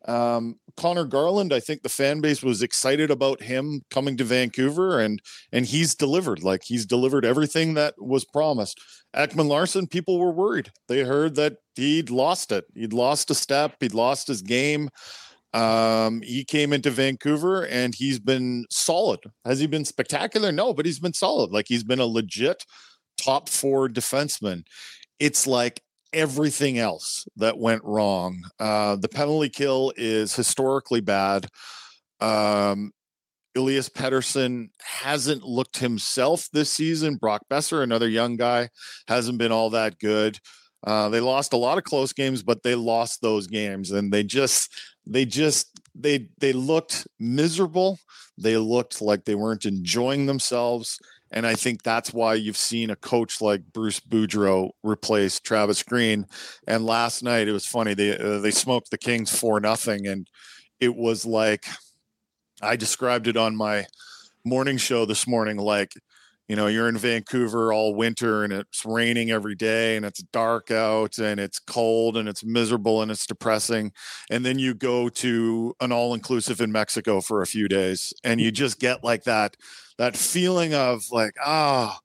Um, 0.07 0.59
Conor 0.77 1.05
Garland, 1.05 1.53
I 1.53 1.59
think 1.59 1.81
the 1.81 1.89
fan 1.89 2.21
base 2.21 2.43
was 2.43 2.62
excited 2.62 3.09
about 3.09 3.41
him 3.41 3.81
coming 3.89 4.17
to 4.17 4.24
Vancouver, 4.24 5.00
and 5.00 5.21
and 5.51 5.65
he's 5.65 5.95
delivered. 5.95 6.43
Like 6.43 6.62
he's 6.63 6.85
delivered 6.85 7.25
everything 7.25 7.74
that 7.75 7.95
was 7.97 8.25
promised. 8.25 8.79
Ekman-Larsson, 9.15 9.88
people 9.88 10.19
were 10.19 10.31
worried. 10.31 10.71
They 10.88 11.01
heard 11.01 11.35
that 11.35 11.57
he'd 11.75 12.09
lost 12.09 12.51
it. 12.51 12.65
He'd 12.75 12.93
lost 12.93 13.31
a 13.31 13.35
step. 13.35 13.75
He'd 13.79 13.93
lost 13.93 14.27
his 14.27 14.41
game. 14.41 14.89
Um, 15.53 16.21
he 16.21 16.43
came 16.43 16.74
into 16.74 16.91
Vancouver 16.91 17.65
and 17.67 17.95
he's 17.95 18.19
been 18.19 18.65
solid. 18.69 19.21
Has 19.45 19.57
he 19.57 19.67
been 19.67 19.85
spectacular? 19.85 20.51
No, 20.51 20.74
but 20.74 20.85
he's 20.85 21.00
been 21.00 21.13
solid. 21.13 21.51
Like 21.51 21.67
he's 21.69 21.85
been 21.85 22.00
a 22.00 22.05
legit 22.05 22.65
top 23.17 23.47
four 23.47 23.88
defenseman. 23.88 24.63
It's 25.17 25.47
like 25.47 25.81
everything 26.15 26.79
else 26.79 27.27
that 27.36 27.60
went 27.60 27.84
wrong. 27.84 28.43
Uh, 28.60 28.95
the 28.95 29.10
penalty 29.10 29.50
kill 29.50 29.93
is 29.98 30.36
historically 30.36 31.01
bad. 31.01 31.45
Um, 32.22 32.91
Elias 33.55 33.89
Pettersson 33.89 34.69
hasn't 34.81 35.43
looked 35.43 35.77
himself 35.77 36.50
this 36.51 36.72
season. 36.72 37.15
Brock 37.15 37.43
Boeser, 37.51 37.84
another 37.84 38.10
young 38.10 38.38
guy, 38.38 38.69
hasn't 39.07 39.38
been 39.38 39.51
all 39.51 39.69
that 39.72 40.00
good. 40.00 40.39
Uh, 40.86 41.10
they 41.10 41.19
lost 41.19 41.53
a 41.53 41.57
lot 41.57 41.77
of 41.77 41.84
close 41.84 42.13
games, 42.13 42.43
but 42.43 42.63
they 42.63 42.75
lost 42.75 43.22
those 43.22 43.48
games, 43.48 43.91
and 43.91 44.12
they 44.12 44.24
just, 44.24 44.74
they 45.05 45.25
just, 45.25 45.81
they 45.95 46.27
they 46.38 46.53
looked 46.53 47.07
miserable. 47.19 47.98
They 48.38 48.57
looked 48.57 49.01
like 49.01 49.24
they 49.24 49.36
weren't 49.36 49.65
enjoying 49.65 50.25
themselves. 50.25 51.00
And 51.32 51.46
I 51.46 51.55
think 51.55 51.84
that's 51.84 52.13
why 52.13 52.36
you've 52.36 52.58
seen 52.58 52.89
a 52.89 52.96
coach 52.96 53.41
like 53.41 53.62
Bruce 53.74 54.00
Boudreau 54.00 54.72
replace 54.84 55.39
Travis 55.39 55.84
Green. 55.84 56.25
And 56.67 56.86
last 56.86 57.24
night 57.24 57.48
it 57.48 57.51
was 57.51 57.65
funny 57.65 57.94
they 57.94 58.17
uh, 58.17 58.39
they 58.39 58.51
smoked 58.51 58.91
the 58.91 58.98
Kings 58.98 59.38
for 59.38 59.60
nothing, 59.60 60.08
and 60.08 60.27
it 60.79 60.96
was 60.96 61.25
like 61.25 61.65
I 62.62 62.75
described 62.75 63.27
it 63.27 63.38
on 63.38 63.55
my 63.55 63.86
morning 64.44 64.77
show 64.77 65.05
this 65.05 65.27
morning. 65.27 65.58
Like 65.58 65.94
you 66.48 66.55
know 66.55 66.67
you're 66.67 66.88
in 66.88 66.98
Vancouver 66.98 67.74
all 67.74 67.96
winter 67.96 68.44
and 68.44 68.53
it's 68.53 68.86
raining 68.86 69.32
every 69.32 69.55
day 69.55 69.98
and 69.98 70.05
it's 70.05 70.22
dark 70.22 70.70
out 70.70 71.17
and 71.17 71.39
it's 71.39 71.58
cold 71.60 72.17
and 72.17 72.29
it's 72.29 72.44
miserable 72.46 73.01
and 73.01 73.10
it's 73.12 73.25
depressing, 73.25 73.91
and 74.29 74.46
then 74.46 74.60
you 74.60 74.74
go 74.75 75.10
to 75.10 75.75
an 75.82 75.91
all 75.91 76.13
inclusive 76.13 76.62
in 76.62 76.72
Mexico 76.72 77.20
for 77.20 77.41
a 77.41 77.48
few 77.48 77.67
days 77.67 78.13
and 78.24 78.39
you 78.39 78.51
just 78.51 78.79
get 78.79 79.03
like 79.03 79.24
that 79.24 79.58
that 79.97 80.15
feeling 80.15 80.73
of 80.73 81.03
like 81.11 81.33
ah 81.43 81.99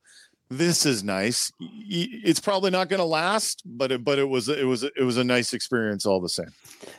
this 0.49 0.85
is 0.85 1.05
nice 1.05 1.53
it's 1.61 2.41
probably 2.41 2.71
not 2.71 2.89
going 2.89 2.99
to 2.99 3.05
last 3.05 3.63
but 3.65 3.93
it, 3.93 4.03
but 4.05 4.19
it 4.19 4.29
was 4.29 4.49
it 4.49 4.67
was 4.67 4.83
it 4.83 5.03
was 5.03 5.17
a 5.17 5.25
nice 5.25 5.53
experience 5.53 6.05
all 6.05 6.21
the 6.21 6.29
same 6.29 6.51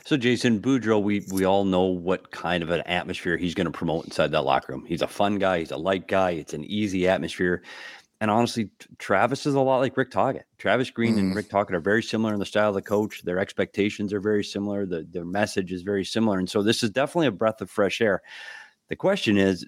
So, 0.06 0.16
Jason 0.16 0.60
Boudreau, 0.60 1.02
we 1.02 1.26
we 1.32 1.44
all 1.44 1.64
know 1.64 1.82
what 1.82 2.30
kind 2.30 2.62
of 2.62 2.70
an 2.70 2.82
atmosphere 2.82 3.36
he's 3.36 3.54
going 3.54 3.66
to 3.66 3.70
promote 3.72 4.04
inside 4.04 4.30
that 4.30 4.42
locker 4.42 4.72
room. 4.72 4.84
He's 4.86 5.02
a 5.02 5.08
fun 5.08 5.38
guy. 5.38 5.58
He's 5.58 5.72
a 5.72 5.76
light 5.76 6.06
guy. 6.08 6.30
It's 6.32 6.54
an 6.54 6.64
easy 6.64 7.08
atmosphere. 7.08 7.62
And 8.20 8.30
honestly, 8.30 8.70
Travis 8.98 9.44
is 9.46 9.54
a 9.54 9.60
lot 9.60 9.78
like 9.78 9.96
Rick 9.96 10.12
Tocchet. 10.12 10.46
Travis 10.58 10.90
Green 10.90 11.18
and 11.18 11.32
Mm. 11.32 11.36
Rick 11.36 11.50
Tocchet 11.50 11.74
are 11.74 11.80
very 11.80 12.02
similar 12.02 12.32
in 12.32 12.38
the 12.38 12.46
style 12.46 12.68
of 12.68 12.76
the 12.76 12.82
coach. 12.82 13.22
Their 13.24 13.40
expectations 13.40 14.12
are 14.12 14.20
very 14.20 14.44
similar. 14.44 14.86
The, 14.86 15.04
their 15.10 15.24
message 15.24 15.72
is 15.72 15.82
very 15.82 16.04
similar. 16.04 16.38
And 16.38 16.48
so 16.48 16.62
this 16.62 16.84
is 16.84 16.90
definitely 16.90 17.26
a 17.26 17.32
breath 17.32 17.60
of 17.60 17.68
fresh 17.68 18.00
air. 18.00 18.22
The 18.88 18.96
question 18.96 19.36
is, 19.36 19.66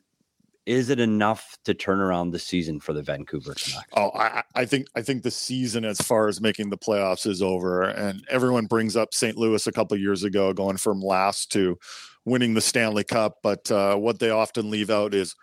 is 0.66 0.88
it 0.88 0.98
enough 0.98 1.58
to 1.64 1.74
turn 1.74 2.00
around 2.00 2.30
the 2.30 2.38
season 2.38 2.80
for 2.80 2.92
the 2.92 3.02
Vancouver 3.02 3.54
Canucks? 3.54 3.88
Oh, 3.94 4.10
I, 4.14 4.42
I 4.54 4.64
think 4.64 4.86
I 4.94 5.02
think 5.02 5.22
the 5.22 5.30
season 5.30 5.84
as 5.84 6.00
far 6.00 6.28
as 6.28 6.40
making 6.40 6.70
the 6.70 6.78
playoffs 6.78 7.26
is 7.26 7.42
over, 7.42 7.82
and 7.82 8.24
everyone 8.30 8.66
brings 8.66 8.96
up 8.96 9.12
St. 9.12 9.36
Louis 9.36 9.66
a 9.66 9.72
couple 9.72 9.96
years 9.98 10.24
ago, 10.24 10.52
going 10.52 10.78
from 10.78 11.00
last 11.00 11.52
to 11.52 11.78
winning 12.24 12.54
the 12.54 12.60
Stanley 12.60 13.04
Cup. 13.04 13.38
But 13.42 13.70
uh, 13.70 13.96
what 13.96 14.18
they 14.18 14.30
often 14.30 14.70
leave 14.70 14.90
out 14.90 15.12
is 15.12 15.34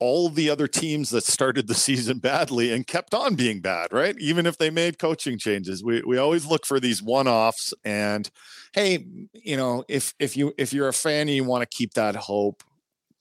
all 0.00 0.28
the 0.28 0.48
other 0.48 0.68
teams 0.68 1.10
that 1.10 1.24
started 1.24 1.66
the 1.66 1.74
season 1.74 2.18
badly 2.18 2.72
and 2.72 2.86
kept 2.86 3.14
on 3.14 3.34
being 3.34 3.60
bad, 3.60 3.92
right? 3.92 4.16
Even 4.18 4.46
if 4.46 4.58
they 4.58 4.70
made 4.70 4.98
coaching 4.98 5.38
changes, 5.38 5.82
we 5.82 6.02
we 6.02 6.18
always 6.18 6.46
look 6.46 6.64
for 6.64 6.78
these 6.78 7.02
one-offs. 7.02 7.74
And 7.84 8.30
hey, 8.72 9.04
you 9.32 9.56
know, 9.56 9.84
if 9.88 10.14
if 10.20 10.36
you 10.36 10.54
if 10.56 10.72
you're 10.72 10.88
a 10.88 10.92
fan 10.92 11.22
and 11.22 11.30
you 11.30 11.44
want 11.44 11.68
to 11.68 11.76
keep 11.76 11.94
that 11.94 12.14
hope, 12.14 12.62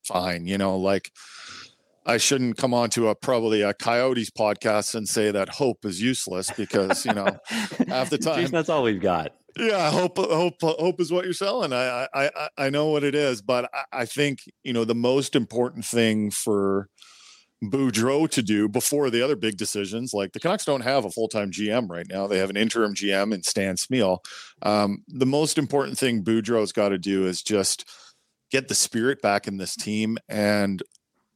fine. 0.04 0.48
You 0.48 0.58
know, 0.58 0.78
like 0.78 1.12
I 2.08 2.18
shouldn't 2.18 2.58
come 2.58 2.74
on 2.74 2.90
to 2.92 3.10
a 3.10 3.16
probably 3.16 3.62
a 3.62 3.74
Coyotes 3.74 4.32
podcast 4.32 4.96
and 4.96 5.08
say 5.08 5.30
that 5.30 5.50
hope 5.50 5.86
is 5.86 6.02
useless 6.02 6.50
because 6.52 7.06
you 7.06 7.14
know 7.14 7.38
half 7.88 8.10
the 8.10 8.18
time 8.22 8.38
Jason, 8.38 8.54
that's 8.54 8.70
all 8.70 8.84
we've 8.84 9.02
got. 9.02 9.34
yeah, 9.58 9.92
hope 9.92 10.18
hope 10.18 10.56
hope 10.62 11.02
is 11.02 11.12
what 11.12 11.26
you're 11.26 11.34
selling. 11.34 11.74
I 11.74 12.08
I 12.14 12.30
I, 12.36 12.50
I 12.58 12.70
know 12.70 12.88
what 12.88 13.04
it 13.04 13.14
is, 13.14 13.42
but 13.42 13.70
I, 13.74 14.02
I 14.02 14.06
think 14.06 14.40
you 14.64 14.74
know 14.74 14.86
the 14.86 14.96
most 14.96 15.36
important 15.36 15.84
thing 15.84 16.32
for 16.32 16.88
Boudreau 17.64 18.30
to 18.30 18.44
do 18.44 18.70
before 18.70 19.10
the 19.10 19.22
other 19.22 19.36
big 19.36 19.58
decisions, 19.58 20.14
like 20.14 20.32
the 20.32 20.40
Canucks 20.40 20.66
don't 20.66 20.82
have 20.82 21.06
a 21.06 21.12
full 21.12 21.28
time 21.28 21.52
GM 21.52 21.90
right 21.90 22.06
now. 22.08 22.28
They 22.28 22.38
have 22.38 22.50
an 22.50 22.58
interim 22.58 22.94
GM 22.94 23.34
in 23.34 23.44
Stan 23.44 23.76
Smyl. 23.76 24.20
Um, 24.62 25.04
the 25.08 25.26
most 25.26 25.58
important 25.58 25.98
thing 25.98 26.24
Boudreau's 26.24 26.72
got 26.72 26.90
to 26.90 26.98
do 26.98 27.26
is 27.26 27.42
just 27.42 27.90
get 28.52 28.68
the 28.68 28.76
spirit 28.76 29.22
back 29.22 29.48
in 29.48 29.58
this 29.58 29.76
team 29.76 30.18
and 30.30 30.82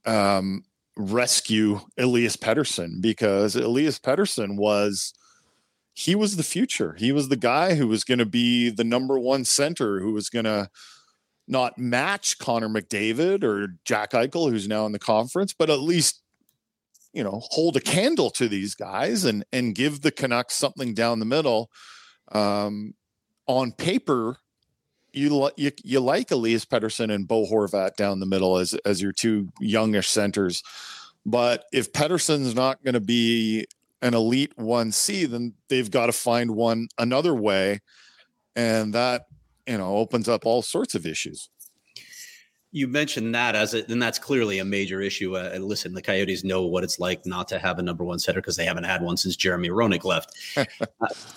um, 0.06 0.64
rescue 0.98 1.80
Elias 1.98 2.38
Pettersson 2.38 3.02
because 3.02 3.56
Elias 3.56 4.00
Pettersson 4.00 4.58
was 4.58 5.14
he 5.94 6.16
was 6.16 6.36
the 6.36 6.44
future. 6.44 6.96
He 6.98 7.12
was 7.12 7.30
the 7.30 7.36
guy 7.36 7.76
who 7.76 7.88
was 7.88 8.04
going 8.04 8.20
to 8.20 8.26
be 8.26 8.70
the 8.70 8.84
number 8.84 9.20
one 9.20 9.46
center 9.46 10.00
who 10.00 10.14
was 10.14 10.30
going 10.30 10.46
to 10.46 10.70
not 11.48 11.78
match 11.78 12.40
Connor 12.40 12.70
McDavid 12.70 13.44
or 13.44 13.76
Jack 13.84 14.12
Eichel, 14.12 14.50
who's 14.50 14.68
now 14.68 14.86
in 14.86 14.94
the 14.94 15.00
conference, 15.00 15.54
but 15.54 15.70
at 15.70 15.80
least 15.80 16.22
you 17.14 17.24
know 17.24 17.42
hold 17.50 17.76
a 17.76 17.82
candle 17.82 18.30
to 18.32 18.48
these 18.48 18.74
guys 18.74 19.26
and 19.26 19.44
and 19.52 19.76
give 19.76 20.02
the 20.02 20.12
Canucks 20.12 20.56
something 20.56 20.94
down 20.94 21.20
the 21.20 21.26
middle. 21.26 21.70
Um, 22.32 22.94
on 23.48 23.74
paper, 23.74 24.38
you, 25.14 25.50
you 25.58 25.72
you 25.84 26.00
like 26.00 26.32
Elias 26.32 26.66
Pettersson 26.66 27.14
and 27.14 27.28
Bo 27.28 27.46
Horvat 27.46 27.96
down 27.96 28.20
the 28.20 28.26
middle 28.26 28.58
as 28.58 28.74
as 28.86 29.02
your 29.02 29.12
two 29.12 29.50
youngish 29.60 30.10
centers, 30.10 30.64
but 31.26 31.66
if 31.72 31.92
Pettersson's 31.92 32.56
not 32.56 32.84
going 32.84 32.94
to 32.94 33.02
be 33.02 33.66
an 34.02 34.14
elite 34.14 34.56
1C, 34.58 35.28
then 35.28 35.54
they've 35.68 35.92
got 35.92 36.08
to 36.08 36.12
find 36.12 36.52
one 36.52 36.88
another 36.98 37.36
way. 37.36 37.80
And 38.56 38.94
that, 38.94 39.28
you 39.68 39.78
know, 39.78 39.98
opens 39.98 40.28
up 40.28 40.46
all 40.46 40.62
sorts 40.62 40.96
of 40.96 41.06
issues. 41.06 41.50
You 42.74 42.88
mentioned 42.88 43.36
that 43.36 43.56
as 43.56 43.74
it, 43.74 43.90
and 43.90 44.02
that's 44.02 44.18
clearly 44.18 44.60
a 44.60 44.66
major 44.66 45.02
issue. 45.02 45.36
Uh, 45.36 45.58
listen, 45.60 45.94
the 45.94 46.02
Coyotes 46.02 46.44
know 46.44 46.66
what 46.66 46.84
it's 46.84 47.00
like 47.00 47.26
not 47.26 47.48
to 47.50 47.60
have 47.60 47.80
a 47.80 47.82
number 47.82 48.04
one 48.04 48.18
center 48.18 48.40
because 48.40 48.56
they 48.56 48.66
haven't 48.66 48.86
had 48.86 49.02
one 49.02 49.18
since 49.18 49.36
Jeremy 49.36 49.70
Roenick 49.70 50.06
left. 50.06 50.34
uh, 50.58 50.66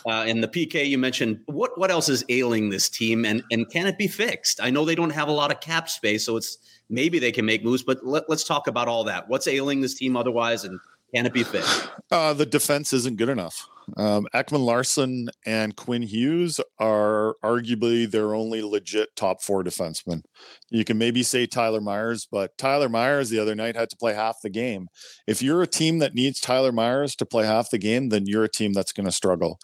uh, 0.06 0.24
and 0.26 0.42
the 0.42 0.48
PK 0.48 0.86
you 0.86 0.96
mentioned, 0.96 1.40
what 1.46 1.76
what 1.78 1.90
else 1.90 2.08
is 2.08 2.24
ailing 2.28 2.70
this 2.70 2.88
team, 2.88 3.24
and 3.24 3.42
and 3.50 3.68
can 3.68 3.86
it 3.86 3.98
be 3.98 4.06
fixed? 4.06 4.60
I 4.62 4.70
know 4.70 4.84
they 4.84 4.94
don't 4.94 5.10
have 5.10 5.28
a 5.28 5.32
lot 5.32 5.50
of 5.50 5.60
cap 5.60 5.88
space, 5.88 6.24
so 6.24 6.36
it's 6.36 6.58
maybe 6.88 7.18
they 7.18 7.32
can 7.32 7.44
make 7.44 7.64
moves, 7.64 7.82
but 7.82 8.04
let, 8.06 8.28
let's 8.28 8.44
talk 8.44 8.68
about 8.68 8.86
all 8.86 9.04
that. 9.04 9.28
What's 9.28 9.48
ailing 9.48 9.80
this 9.80 9.94
team 9.94 10.16
otherwise, 10.16 10.64
and 10.64 10.78
can 11.14 11.26
it 11.26 11.32
be 11.32 11.42
fixed? 11.42 11.88
Uh, 12.10 12.32
the 12.32 12.46
defense 12.46 12.92
isn't 12.92 13.16
good 13.16 13.28
enough. 13.28 13.68
Um, 13.96 14.26
Ekman-Larsson 14.34 15.28
and 15.46 15.76
Quinn 15.76 16.02
Hughes 16.02 16.60
are 16.78 17.36
arguably 17.44 18.10
their 18.10 18.34
only 18.34 18.62
legit 18.62 19.14
top 19.16 19.42
four 19.42 19.62
defensemen. 19.62 20.22
You 20.70 20.84
can 20.84 20.98
maybe 20.98 21.22
say 21.22 21.46
Tyler 21.46 21.80
Myers, 21.80 22.26
but 22.30 22.56
Tyler 22.58 22.88
Myers 22.88 23.30
the 23.30 23.38
other 23.38 23.54
night 23.54 23.76
had 23.76 23.90
to 23.90 23.96
play 23.96 24.14
half 24.14 24.36
the 24.42 24.50
game. 24.50 24.88
If 25.26 25.42
you're 25.42 25.62
a 25.62 25.66
team 25.66 25.98
that 25.98 26.14
needs 26.14 26.40
Tyler 26.40 26.72
Myers 26.72 27.14
to 27.16 27.26
play 27.26 27.46
half 27.46 27.70
the 27.70 27.78
game, 27.78 28.08
then 28.08 28.26
you're 28.26 28.44
a 28.44 28.48
team 28.48 28.72
that's 28.72 28.92
going 28.92 29.06
to 29.06 29.12
struggle. 29.12 29.58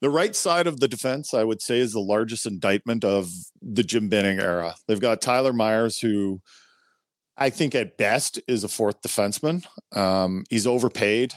The 0.00 0.10
right 0.10 0.36
side 0.36 0.66
of 0.66 0.80
the 0.80 0.88
defense, 0.88 1.32
I 1.32 1.44
would 1.44 1.62
say, 1.62 1.78
is 1.78 1.92
the 1.92 2.00
largest 2.00 2.46
indictment 2.46 3.04
of 3.04 3.30
the 3.62 3.82
Jim 3.82 4.08
Benning 4.08 4.38
era. 4.38 4.74
They've 4.86 5.00
got 5.00 5.22
Tyler 5.22 5.52
Myers, 5.52 5.98
who 5.98 6.40
I 7.36 7.50
think 7.50 7.74
at 7.74 7.96
best 7.96 8.40
is 8.46 8.64
a 8.64 8.68
fourth 8.68 9.00
defenseman. 9.02 9.64
Um, 9.92 10.44
he's 10.50 10.66
overpaid. 10.66 11.34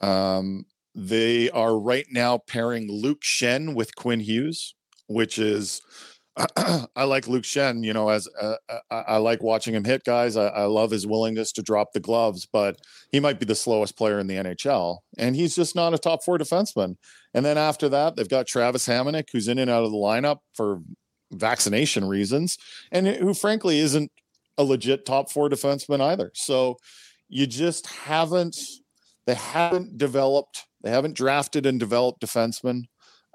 Um, 0.00 0.64
they 0.96 1.50
are 1.50 1.78
right 1.78 2.06
now 2.10 2.38
pairing 2.38 2.90
Luke 2.90 3.20
Schenn 3.20 3.74
with 3.74 3.94
Quinn 3.94 4.20
Hughes, 4.20 4.74
which 5.08 5.38
is 5.38 5.82
I 6.96 7.04
like 7.04 7.28
Luke 7.28 7.44
Schenn. 7.44 7.84
You 7.84 7.92
know, 7.92 8.08
as 8.08 8.26
uh, 8.40 8.56
I, 8.90 9.00
I, 9.00 9.16
like 9.18 9.42
watching 9.42 9.74
him 9.74 9.84
hit 9.84 10.04
guys. 10.04 10.38
I, 10.38 10.46
I, 10.46 10.64
love 10.64 10.90
his 10.90 11.06
willingness 11.06 11.52
to 11.52 11.62
drop 11.62 11.92
the 11.92 12.00
gloves, 12.00 12.46
but 12.50 12.78
he 13.12 13.20
might 13.20 13.38
be 13.38 13.44
the 13.44 13.54
slowest 13.54 13.96
player 13.96 14.18
in 14.18 14.26
the 14.26 14.36
NHL, 14.36 14.98
and 15.18 15.36
he's 15.36 15.54
just 15.54 15.74
not 15.76 15.92
a 15.92 15.98
top 15.98 16.24
four 16.24 16.38
defenseman. 16.38 16.96
And 17.34 17.44
then 17.44 17.58
after 17.58 17.90
that, 17.90 18.16
they've 18.16 18.28
got 18.28 18.46
Travis 18.46 18.86
Hamonic, 18.86 19.28
who's 19.32 19.48
in 19.48 19.58
and 19.58 19.70
out 19.70 19.84
of 19.84 19.92
the 19.92 19.98
lineup 19.98 20.38
for 20.54 20.80
vaccination 21.30 22.06
reasons, 22.06 22.56
and 22.90 23.06
who 23.06 23.34
frankly 23.34 23.80
isn't 23.80 24.10
a 24.56 24.64
legit 24.64 25.04
top 25.04 25.30
four 25.30 25.50
defenseman 25.50 26.00
either. 26.00 26.30
So 26.34 26.78
you 27.28 27.46
just 27.46 27.86
haven't 27.86 28.56
they 29.26 29.34
haven't 29.34 29.98
developed 29.98 30.64
they 30.82 30.90
haven't 30.90 31.16
drafted 31.16 31.66
and 31.66 31.80
developed 31.80 32.20
defensemen 32.20 32.84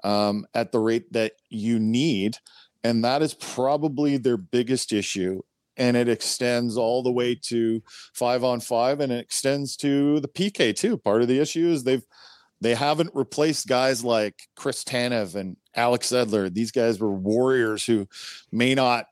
um, 0.04 0.46
at 0.54 0.72
the 0.72 0.78
rate 0.78 1.12
that 1.12 1.32
you 1.50 1.78
need, 1.78 2.38
and 2.82 3.04
that 3.04 3.22
is 3.22 3.34
probably 3.34 4.16
their 4.16 4.38
biggest 4.38 4.92
issue. 4.92 5.42
And 5.76 5.96
it 5.96 6.08
extends 6.08 6.76
all 6.76 7.02
the 7.02 7.12
way 7.12 7.34
to 7.46 7.82
five 8.14 8.44
on 8.44 8.60
five, 8.60 9.00
and 9.00 9.12
it 9.12 9.20
extends 9.20 9.76
to 9.78 10.20
the 10.20 10.28
PK 10.28 10.74
too. 10.74 10.96
Part 10.96 11.22
of 11.22 11.28
the 11.28 11.40
issue 11.40 11.68
is 11.68 11.84
they've 11.84 12.04
they 12.62 12.74
haven't 12.74 13.10
replaced 13.12 13.66
guys 13.66 14.04
like 14.04 14.42
Chris 14.54 14.84
Tanev 14.84 15.34
and 15.34 15.56
Alex 15.74 16.08
Edler. 16.08 16.52
These 16.52 16.70
guys 16.70 17.00
were 17.00 17.12
warriors 17.12 17.84
who 17.84 18.06
may 18.52 18.74
not 18.74 19.06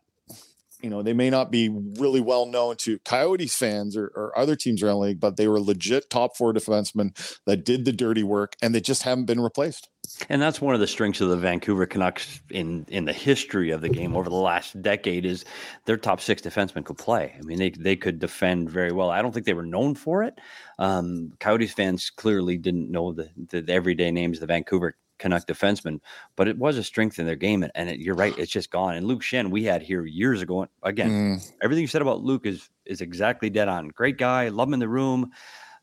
you 0.83 0.91
know, 0.91 1.03
they 1.03 1.13
may 1.13 1.31
not 1.31 1.51
be 1.51 1.69
really 1.69 2.21
well 2.21 2.47
known 2.47 2.77
to 2.77 2.99
Coyotes 3.01 3.57
fans 3.57 3.97
or, 3.97 4.07
or 4.15 4.37
other 4.39 4.57
teams 4.57 4.83
around 4.83 4.97
the 4.97 5.01
league, 5.01 5.21
but 5.21 5.37
they 5.37 5.49
were 5.49 5.61
legit 5.61 6.11
top 6.11 6.37
four 6.37 6.53
defensemen 6.53 7.17
that 7.47 7.65
did 7.65 7.85
the 7.85 7.93
dirty 7.93 8.23
work 8.23 8.57
and 8.63 8.75
they 8.75 8.81
just 8.81 9.03
haven't 9.03 9.27
been 9.27 9.41
replaced. 9.41 9.89
And 10.29 10.41
that's 10.41 10.61
one 10.61 10.75
of 10.75 10.81
the 10.81 10.87
strengths 10.87 11.21
of 11.21 11.29
the 11.29 11.37
Vancouver 11.37 11.87
Canucks 11.87 12.41
in 12.51 12.85
in 12.89 13.05
the 13.05 13.13
history 13.13 13.71
of 13.71 13.81
the 13.81 13.89
game 13.89 14.17
over 14.17 14.29
the 14.29 14.37
last 14.37 14.81
decade 14.83 15.25
is 15.25 15.45
their 15.85 15.97
top 15.97 16.21
six 16.21 16.43
defensemen 16.43 16.85
could 16.85 16.99
play. 16.99 17.35
I 17.39 17.43
mean, 17.43 17.59
they 17.59 17.71
they 17.71 17.97
could 17.97 18.19
defend 18.19 18.71
very 18.71 18.93
well. 18.93 19.11
I 19.11 19.23
don't 19.23 19.33
think 19.33 19.47
they 19.47 19.55
were 19.55 19.67
known 19.67 19.95
for 19.95 20.23
it. 20.23 20.39
Um, 20.79 21.33
Coyotes 21.39 21.73
fans 21.73 22.11
clearly 22.11 22.57
didn't 22.57 22.91
know 22.91 23.13
the, 23.13 23.31
the 23.51 23.65
everyday 23.73 24.11
names 24.11 24.39
of 24.39 24.41
the 24.41 24.47
Vancouver 24.47 24.97
Canuck 25.21 25.47
defenseman, 25.47 26.01
but 26.35 26.49
it 26.49 26.59
was 26.59 26.77
a 26.77 26.83
strength 26.83 27.19
in 27.19 27.27
their 27.27 27.37
game. 27.37 27.63
And, 27.63 27.71
and 27.75 27.89
it, 27.89 28.01
you're 28.01 28.17
right, 28.17 28.37
it's 28.37 28.51
just 28.51 28.71
gone. 28.71 28.97
And 28.97 29.07
Luke 29.07 29.23
Schenn, 29.23 29.51
we 29.51 29.65
had 29.65 29.83
here 29.83 30.05
years 30.05 30.43
ago. 30.43 30.67
Again, 30.83 31.11
mm. 31.39 31.53
everything 31.63 31.83
you 31.83 31.89
said 31.89 32.03
about 32.03 32.23
Luke 32.23 32.47
is 32.47 32.69
is 32.85 33.01
exactly 33.01 33.51
dead 33.51 33.69
on. 33.69 33.89
Great 33.89 34.19
guy, 34.19 34.49
love 34.49 34.69
him 34.69 34.75
in 34.75 34.81
the 34.81 34.89
room, 34.89 35.31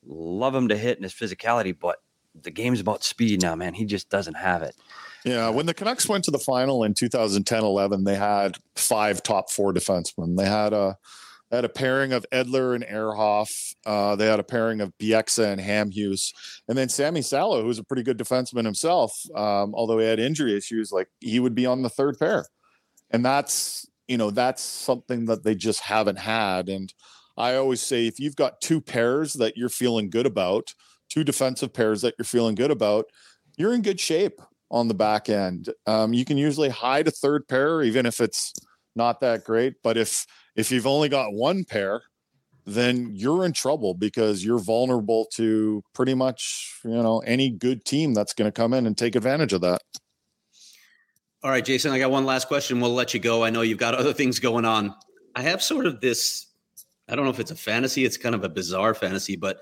love 0.05 0.53
him 0.53 0.67
to 0.67 0.77
hit 0.77 0.97
and 0.97 1.05
his 1.05 1.13
physicality, 1.13 1.77
but 1.77 1.99
the 2.43 2.51
game's 2.51 2.81
about 2.81 3.03
speed 3.03 3.41
now, 3.41 3.55
man. 3.55 3.73
He 3.73 3.85
just 3.85 4.09
doesn't 4.09 4.35
have 4.35 4.61
it. 4.61 4.75
Yeah, 5.23 5.49
when 5.49 5.65
the 5.65 5.73
Canucks 5.73 6.07
went 6.07 6.23
to 6.25 6.31
the 6.31 6.39
final 6.39 6.83
in 6.83 6.93
2010-11, 6.93 8.05
they 8.05 8.15
had 8.15 8.57
five 8.75 9.23
top 9.23 9.51
four 9.51 9.73
defensemen. 9.73 10.37
They 10.37 10.45
had 10.45 10.73
a 10.73 10.97
had 11.51 11.65
a 11.65 11.69
pairing 11.69 12.11
of 12.13 12.25
Edler 12.31 12.75
and 12.75 12.83
Ehrhoff. 12.83 13.73
Uh, 13.85 14.15
they 14.15 14.27
had 14.27 14.39
a 14.39 14.43
pairing 14.43 14.81
of 14.81 14.93
Bieksa 14.97 15.51
and 15.53 15.61
Hamhuis. 15.61 16.33
And 16.67 16.77
then 16.77 16.89
Sami 16.89 17.21
Salo, 17.21 17.61
who's 17.63 17.79
a 17.79 17.83
pretty 17.83 18.03
good 18.03 18.17
defenseman 18.17 18.65
himself, 18.65 19.13
um, 19.35 19.73
although 19.73 19.99
he 19.99 20.05
had 20.05 20.19
injury 20.19 20.57
issues, 20.57 20.91
like 20.91 21.07
he 21.19 21.39
would 21.39 21.55
be 21.55 21.65
on 21.65 21.83
the 21.83 21.89
third 21.89 22.19
pair. 22.19 22.45
And 23.11 23.23
that's, 23.23 23.87
you 24.07 24.17
know, 24.17 24.31
that's 24.31 24.61
something 24.61 25.25
that 25.25 25.43
they 25.43 25.55
just 25.55 25.79
haven't 25.81 26.19
had. 26.19 26.67
And 26.67 26.93
I 27.37 27.55
always 27.55 27.81
say 27.81 28.07
if 28.07 28.19
you've 28.19 28.35
got 28.35 28.59
two 28.59 28.81
pairs 28.81 29.33
that 29.33 29.55
you're 29.55 29.69
feeling 29.69 30.09
good 30.09 30.25
about, 30.25 30.73
two 31.09 31.23
defensive 31.23 31.73
pairs 31.73 32.01
that 32.01 32.15
you're 32.17 32.25
feeling 32.25 32.55
good 32.55 32.71
about, 32.71 33.05
you're 33.57 33.73
in 33.73 33.81
good 33.81 33.99
shape 33.99 34.41
on 34.69 34.89
the 34.89 34.93
back 34.93 35.29
end. 35.29 35.69
Um, 35.85 36.13
you 36.13 36.25
can 36.25 36.37
usually 36.37 36.69
hide 36.69 37.07
a 37.07 37.11
third 37.11 37.47
pair, 37.47 37.81
even 37.81 38.05
if 38.05 38.19
it's 38.19 38.53
not 38.97 39.21
that 39.21 39.43
great. 39.43 39.75
But 39.83 39.97
if 39.97 40.25
if 40.55 40.71
you've 40.71 40.87
only 40.87 41.07
got 41.07 41.33
one 41.33 41.63
pair, 41.63 42.01
then 42.65 43.11
you're 43.13 43.45
in 43.45 43.53
trouble 43.53 43.93
because 43.93 44.43
you're 44.43 44.59
vulnerable 44.59 45.25
to 45.35 45.83
pretty 45.93 46.13
much, 46.13 46.79
you 46.83 46.91
know, 46.91 47.19
any 47.19 47.49
good 47.49 47.85
team 47.85 48.13
that's 48.13 48.33
going 48.33 48.47
to 48.47 48.51
come 48.51 48.73
in 48.73 48.85
and 48.85 48.97
take 48.97 49.15
advantage 49.15 49.53
of 49.53 49.61
that. 49.61 49.81
All 51.43 51.51
right, 51.51 51.63
Jason, 51.63 51.91
I 51.91 51.99
got 51.99 52.11
one 52.11 52.25
last 52.25 52.47
question. 52.47 52.81
We'll 52.81 52.93
let 52.93 53.13
you 53.13 53.19
go. 53.19 53.43
I 53.43 53.51
know 53.51 53.61
you've 53.61 53.77
got 53.77 53.93
other 53.95 54.13
things 54.13 54.39
going 54.39 54.65
on. 54.65 54.93
I 55.35 55.43
have 55.43 55.63
sort 55.63 55.85
of 55.85 56.01
this 56.01 56.47
I 57.09 57.15
don't 57.15 57.23
know 57.23 57.31
if 57.31 57.39
it's 57.39 57.51
a 57.51 57.55
fantasy. 57.55 58.03
It's 58.03 58.17
kind 58.17 58.35
of 58.35 58.43
a 58.43 58.49
bizarre 58.49 58.93
fantasy, 58.93 59.35
but 59.35 59.61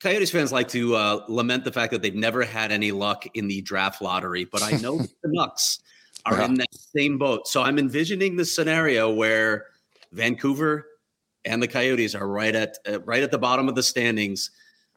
Coyotes 0.00 0.30
fans 0.30 0.52
like 0.52 0.68
to 0.68 0.94
uh, 0.94 1.24
lament 1.28 1.64
the 1.64 1.72
fact 1.72 1.92
that 1.92 2.02
they've 2.02 2.14
never 2.14 2.42
had 2.44 2.72
any 2.72 2.92
luck 2.92 3.26
in 3.34 3.48
the 3.48 3.60
draft 3.62 4.00
lottery. 4.00 4.44
But 4.44 4.62
I 4.62 4.72
know 4.78 4.98
the 4.98 5.08
Canucks 5.22 5.80
are 6.26 6.42
in 6.42 6.54
that 6.54 6.74
same 6.74 7.18
boat. 7.18 7.48
So 7.48 7.62
I'm 7.62 7.78
envisioning 7.78 8.36
the 8.36 8.44
scenario 8.44 9.12
where 9.12 9.66
Vancouver 10.12 10.86
and 11.44 11.62
the 11.62 11.68
Coyotes 11.68 12.14
are 12.14 12.26
right 12.26 12.54
at 12.54 12.76
uh, 12.88 13.00
right 13.00 13.22
at 13.22 13.30
the 13.30 13.38
bottom 13.38 13.68
of 13.68 13.74
the 13.74 13.82
standings. 13.82 14.50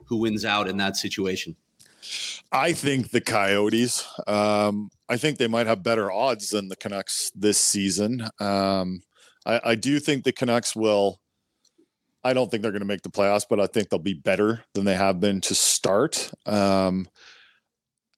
Who 0.06 0.18
wins 0.18 0.46
out 0.46 0.68
in 0.68 0.78
that 0.78 0.98
situation? 0.98 1.56
I 2.52 2.74
think 2.74 3.12
the 3.12 3.22
Coyotes. 3.22 4.06
Um, 4.28 4.90
I 5.08 5.18
think 5.18 5.38
they 5.38 5.48
might 5.48 5.68
have 5.68 5.84
better 5.84 6.12
odds 6.12 6.50
than 6.50 6.68
the 6.68 6.76
Canucks 6.76 7.32
this 7.36 7.58
season. 7.58 8.28
Um, 8.40 9.04
I, 9.46 9.62
I 9.64 9.76
do 9.76 10.00
think 10.00 10.24
the 10.24 10.32
Canucks 10.32 10.76
will. 10.76 11.20
I 12.24 12.34
don't 12.34 12.52
think 12.52 12.62
they're 12.62 12.72
going 12.72 12.82
to 12.82 12.88
make 12.88 13.02
the 13.02 13.10
playoffs, 13.10 13.46
but 13.50 13.60
I 13.60 13.66
think 13.66 13.90
they'll 13.90 14.00
be 14.00 14.14
better 14.14 14.64
than 14.74 14.86
they 14.86 14.96
have 14.96 15.20
been 15.20 15.42
to 15.42 15.56
start. 15.56 16.32
Um, 16.46 17.08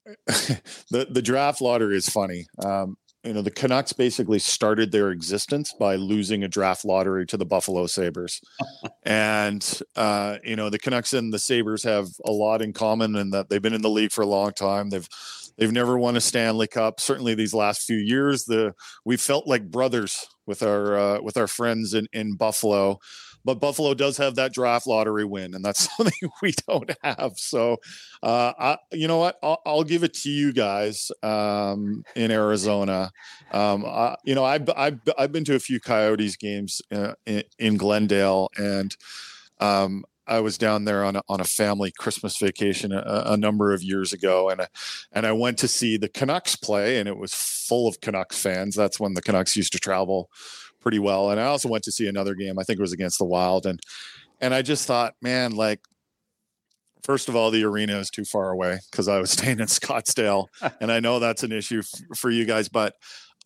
the 0.26 1.08
the 1.10 1.22
draft 1.22 1.62
lottery 1.62 1.98
is 1.98 2.10
funny. 2.10 2.46
Um, 2.64 2.98
you 3.24 3.34
know, 3.34 3.42
the 3.42 3.52
Canucks 3.52 3.94
basically 3.94 4.40
started 4.40 4.92
their 4.92 5.12
existence 5.12 5.74
by 5.80 5.96
losing 5.96 6.44
a 6.44 6.50
draft 6.50 6.84
lottery 6.84 7.26
to 7.28 7.38
the 7.38 7.46
Buffalo 7.46 7.88
Sabres. 7.88 8.42
and, 9.04 9.82
uh, 9.96 10.38
you 10.44 10.58
know, 10.58 10.70
the 10.70 10.80
Canucks 10.80 11.14
and 11.14 11.34
the 11.34 11.40
Sabres 11.40 11.84
have 11.84 12.10
a 12.26 12.32
lot 12.32 12.62
in 12.62 12.74
common 12.74 13.16
in 13.16 13.30
that 13.30 13.48
they've 13.48 13.62
been 13.62 13.74
in 13.74 13.82
the 13.82 13.90
league 13.90 14.12
for 14.12 14.24
a 14.24 14.28
long 14.28 14.52
time. 14.52 14.90
They've, 14.90 15.08
they've 15.58 15.72
never 15.72 15.98
won 15.98 16.18
a 16.18 16.22
Stanley 16.22 16.68
Cup. 16.68 17.00
Certainly 17.00 17.36
these 17.36 17.54
last 17.54 17.84
few 17.84 17.98
years, 17.98 18.44
the, 18.44 18.74
we 19.06 19.16
felt 19.16 19.48
like 19.48 19.72
brothers 19.72 20.28
with 20.46 20.62
our, 20.62 20.98
uh, 20.98 21.22
with 21.22 21.38
our 21.38 21.48
friends 21.48 21.94
in, 21.94 22.08
in 22.12 22.36
Buffalo 22.36 23.00
but 23.46 23.60
Buffalo 23.60 23.94
does 23.94 24.18
have 24.18 24.36
that 24.36 24.54
draft 24.54 24.88
lottery 24.88 25.26
win, 25.26 25.54
and 25.54 25.64
that's 25.64 25.90
something 25.98 26.30
we 26.42 26.54
don't 26.68 26.92
have. 27.04 27.34
So, 27.36 27.78
uh, 28.22 28.54
I, 28.58 28.78
you 28.92 29.08
know 29.08 29.18
what? 29.18 29.38
I'll, 29.44 29.62
I'll, 29.66 29.84
give 29.84 30.04
it 30.04 30.14
to 30.16 30.30
you 30.30 30.54
guys 30.54 31.12
um, 31.22 32.04
in 32.16 32.32
Arizona. 32.32 33.12
Um, 33.52 33.86
I, 33.86 34.16
you 34.24 34.34
know, 34.36 34.46
I've, 34.46 34.70
I've, 34.76 35.00
I've 35.18 35.32
been 35.32 35.44
to 35.46 35.56
a 35.56 35.60
few 35.60 35.80
Coyotes 35.80 36.38
games 36.38 36.82
uh, 36.92 37.14
in, 37.26 37.44
in, 37.60 37.78
Glendale, 37.78 38.50
and 38.58 38.96
um, 39.60 40.06
I 40.26 40.40
was 40.40 40.58
down 40.58 40.86
there 40.86 41.04
on 41.04 41.18
a, 41.18 41.22
on 41.28 41.42
a 41.42 41.46
family 41.46 41.92
Christmas 41.92 42.38
vacation 42.38 42.94
a, 42.94 43.24
a, 43.28 43.38
number 43.38 43.74
of 43.74 43.84
years 43.84 44.14
ago, 44.14 44.50
and 44.50 44.68
and 45.12 45.26
I 45.26 45.34
went 45.34 45.58
to 45.60 45.68
see 45.68 45.98
the 45.98 46.08
Canucks 46.08 46.56
play, 46.56 46.98
and 46.98 47.10
it 47.10 47.18
was 47.18 47.34
full 47.34 47.88
of 47.88 48.00
Canucks 48.00 48.42
fans. 48.42 48.76
That's 48.76 49.00
when 49.00 49.16
the 49.16 49.22
Canucks 49.22 49.58
used 49.58 49.74
to 49.74 49.80
travel 49.80 50.30
pretty 50.84 51.00
well. 51.00 51.32
And 51.32 51.40
I 51.40 51.46
also 51.46 51.70
went 51.70 51.86
to 51.86 51.92
see 51.92 52.08
another 52.08 52.36
game. 52.36 52.60
I 52.60 52.64
think 52.64 52.78
it 52.78 52.82
was 52.82 52.94
against 52.94 53.18
the 53.18 53.26
Wild, 53.26 53.66
and 53.66 53.80
and 54.40 54.54
I 54.54 54.62
just 54.62 54.86
thought, 54.86 55.16
man, 55.22 55.56
like 55.56 55.80
first 57.04 57.30
of 57.30 57.36
all, 57.36 57.50
the 57.50 57.64
arena 57.64 57.98
is 57.98 58.10
too 58.10 58.26
far 58.26 58.52
away 58.52 58.80
because 58.92 59.08
I 59.08 59.20
was 59.20 59.32
staying 59.38 59.60
in 59.60 59.68
Scottsdale, 59.68 60.48
and 60.82 60.92
I 60.92 61.00
know 61.00 61.20
that's 61.20 61.44
an 61.44 61.52
issue 61.52 61.80
f- 61.80 62.18
for 62.18 62.30
you 62.30 62.46
guys. 62.46 62.70
But 62.70 62.94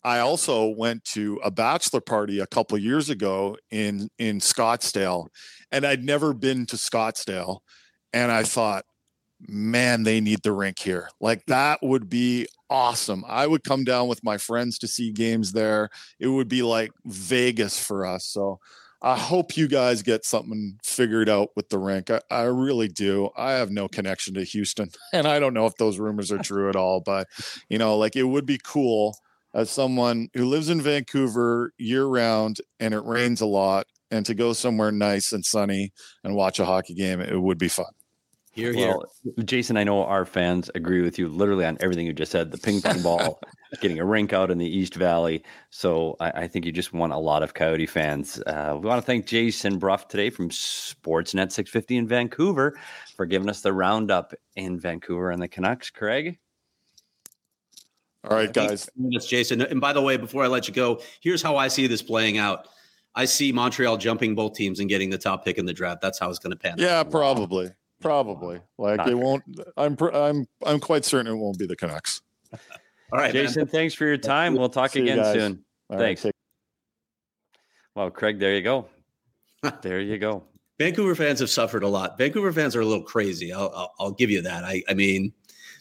I 0.04 0.18
also 0.18 0.68
went 0.68 1.04
to 1.06 1.40
a 1.42 1.50
bachelor 1.50 2.00
party 2.00 2.40
a 2.40 2.46
couple 2.46 2.76
years 2.76 3.08
ago 3.08 3.56
in 3.70 4.10
in 4.18 4.40
Scottsdale, 4.40 5.28
and 5.70 5.86
I'd 5.86 6.04
never 6.04 6.34
been 6.34 6.66
to 6.66 6.76
Scottsdale, 6.76 7.60
and 8.12 8.32
I 8.32 8.42
thought, 8.42 8.84
man, 9.40 10.02
they 10.02 10.20
need 10.20 10.42
the 10.42 10.52
rink 10.52 10.78
here. 10.78 11.08
Like 11.20 11.46
that 11.46 11.78
would 11.82 12.08
be 12.08 12.48
awesome. 12.70 13.24
I 13.26 13.46
would 13.46 13.64
come 13.64 13.84
down 13.84 14.08
with 14.08 14.24
my 14.24 14.38
friends 14.38 14.78
to 14.78 14.88
see 14.88 15.10
games 15.10 15.52
there. 15.52 15.90
It 16.18 16.28
would 16.28 16.48
be 16.48 16.62
like 16.62 16.92
Vegas 17.04 17.78
for 17.78 18.06
us. 18.06 18.26
So 18.26 18.60
I 19.00 19.16
hope 19.16 19.56
you 19.56 19.68
guys 19.68 20.02
get 20.02 20.24
something 20.24 20.78
figured 20.82 21.28
out 21.28 21.50
with 21.54 21.68
the 21.68 21.78
rink. 21.78 22.10
I, 22.10 22.20
I, 22.30 22.42
really 22.44 22.88
do. 22.88 23.30
I 23.36 23.52
have 23.52 23.70
no 23.70 23.86
connection 23.86 24.34
to 24.34 24.42
Houston, 24.42 24.90
and 25.12 25.26
I 25.26 25.38
don't 25.38 25.54
know 25.54 25.66
if 25.66 25.76
those 25.76 25.98
rumors 25.98 26.32
are 26.32 26.38
true 26.38 26.68
at 26.68 26.76
all. 26.76 27.00
But 27.00 27.28
you 27.68 27.78
know, 27.78 27.96
like 27.96 28.16
it 28.16 28.24
would 28.24 28.46
be 28.46 28.58
cool 28.62 29.16
as 29.54 29.70
someone 29.70 30.28
who 30.34 30.46
lives 30.46 30.68
in 30.68 30.80
Vancouver 30.80 31.72
year 31.78 32.04
round 32.06 32.58
and 32.80 32.92
it 32.92 33.04
rains 33.04 33.40
a 33.40 33.46
lot, 33.46 33.86
and 34.10 34.26
to 34.26 34.34
go 34.34 34.52
somewhere 34.52 34.90
nice 34.90 35.32
and 35.32 35.44
sunny 35.44 35.92
and 36.24 36.34
watch 36.34 36.58
a 36.58 36.64
hockey 36.64 36.94
game. 36.94 37.20
It 37.20 37.40
would 37.40 37.58
be 37.58 37.68
fun. 37.68 37.92
Here, 38.58 38.74
well. 38.74 39.04
Jason, 39.44 39.76
I 39.76 39.84
know 39.84 40.04
our 40.04 40.24
fans 40.24 40.68
agree 40.74 41.00
with 41.00 41.16
you 41.16 41.28
literally 41.28 41.64
on 41.64 41.78
everything 41.80 42.06
you 42.06 42.12
just 42.12 42.32
said. 42.32 42.50
The 42.50 42.58
ping 42.58 42.82
pong 42.82 43.00
ball 43.02 43.40
getting 43.80 44.00
a 44.00 44.04
rink 44.04 44.32
out 44.32 44.50
in 44.50 44.58
the 44.58 44.66
East 44.66 44.96
Valley. 44.96 45.44
So 45.70 46.16
I, 46.18 46.30
I 46.30 46.48
think 46.48 46.66
you 46.66 46.72
just 46.72 46.92
won 46.92 47.12
a 47.12 47.18
lot 47.20 47.44
of 47.44 47.54
Coyote 47.54 47.86
fans. 47.86 48.42
Uh, 48.46 48.76
we 48.80 48.88
want 48.88 49.00
to 49.00 49.06
thank 49.06 49.26
Jason 49.26 49.78
Brough 49.78 50.08
today 50.08 50.28
from 50.28 50.50
Sportsnet 50.50 51.52
650 51.52 51.98
in 51.98 52.08
Vancouver 52.08 52.76
for 53.16 53.26
giving 53.26 53.48
us 53.48 53.60
the 53.60 53.72
roundup 53.72 54.34
in 54.56 54.80
Vancouver 54.80 55.30
and 55.30 55.40
the 55.40 55.48
Canucks. 55.48 55.90
Craig? 55.90 56.38
All 58.24 58.36
right, 58.36 58.52
guys. 58.52 58.90
That's 58.96 59.26
Jason. 59.26 59.62
And 59.62 59.80
by 59.80 59.92
the 59.92 60.02
way, 60.02 60.16
before 60.16 60.42
I 60.42 60.48
let 60.48 60.66
you 60.66 60.74
go, 60.74 61.00
here's 61.20 61.42
how 61.42 61.56
I 61.56 61.68
see 61.68 61.86
this 61.86 62.02
playing 62.02 62.38
out. 62.38 62.66
I 63.14 63.24
see 63.24 63.52
Montreal 63.52 63.96
jumping 63.98 64.34
both 64.34 64.54
teams 64.54 64.80
and 64.80 64.88
getting 64.88 65.10
the 65.10 65.18
top 65.18 65.44
pick 65.44 65.58
in 65.58 65.64
the 65.64 65.72
draft. 65.72 66.00
That's 66.00 66.18
how 66.18 66.28
it's 66.28 66.40
going 66.40 66.50
to 66.50 66.56
pan. 66.56 66.72
Out. 66.72 66.78
Yeah, 66.80 67.02
probably. 67.04 67.70
Probably. 68.00 68.60
Like 68.78 68.98
Not 68.98 69.08
it 69.08 69.14
won't. 69.14 69.42
I'm. 69.76 69.96
I'm. 70.14 70.46
I'm 70.64 70.80
quite 70.80 71.04
certain 71.04 71.32
it 71.32 71.36
won't 71.36 71.58
be 71.58 71.66
the 71.66 71.76
Canucks. 71.76 72.22
All 73.12 73.18
right, 73.18 73.32
Jason. 73.32 73.62
Man. 73.62 73.66
Thanks 73.68 73.94
for 73.94 74.06
your 74.06 74.18
time. 74.18 74.54
We'll 74.54 74.68
talk 74.68 74.90
See 74.90 75.00
again 75.00 75.24
soon. 75.32 75.64
All 75.90 75.98
thanks. 75.98 76.24
Right, 76.24 76.34
well, 77.94 78.10
Craig, 78.10 78.38
there 78.38 78.54
you 78.54 78.62
go. 78.62 78.86
there 79.82 80.00
you 80.00 80.18
go. 80.18 80.44
Vancouver 80.78 81.16
fans 81.16 81.40
have 81.40 81.50
suffered 81.50 81.82
a 81.82 81.88
lot. 81.88 82.16
Vancouver 82.16 82.52
fans 82.52 82.76
are 82.76 82.80
a 82.80 82.86
little 82.86 83.02
crazy. 83.02 83.52
I'll, 83.52 83.72
I'll, 83.74 83.94
I'll 83.98 84.10
give 84.12 84.30
you 84.30 84.40
that. 84.42 84.62
I, 84.62 84.82
I 84.88 84.94
mean, 84.94 85.32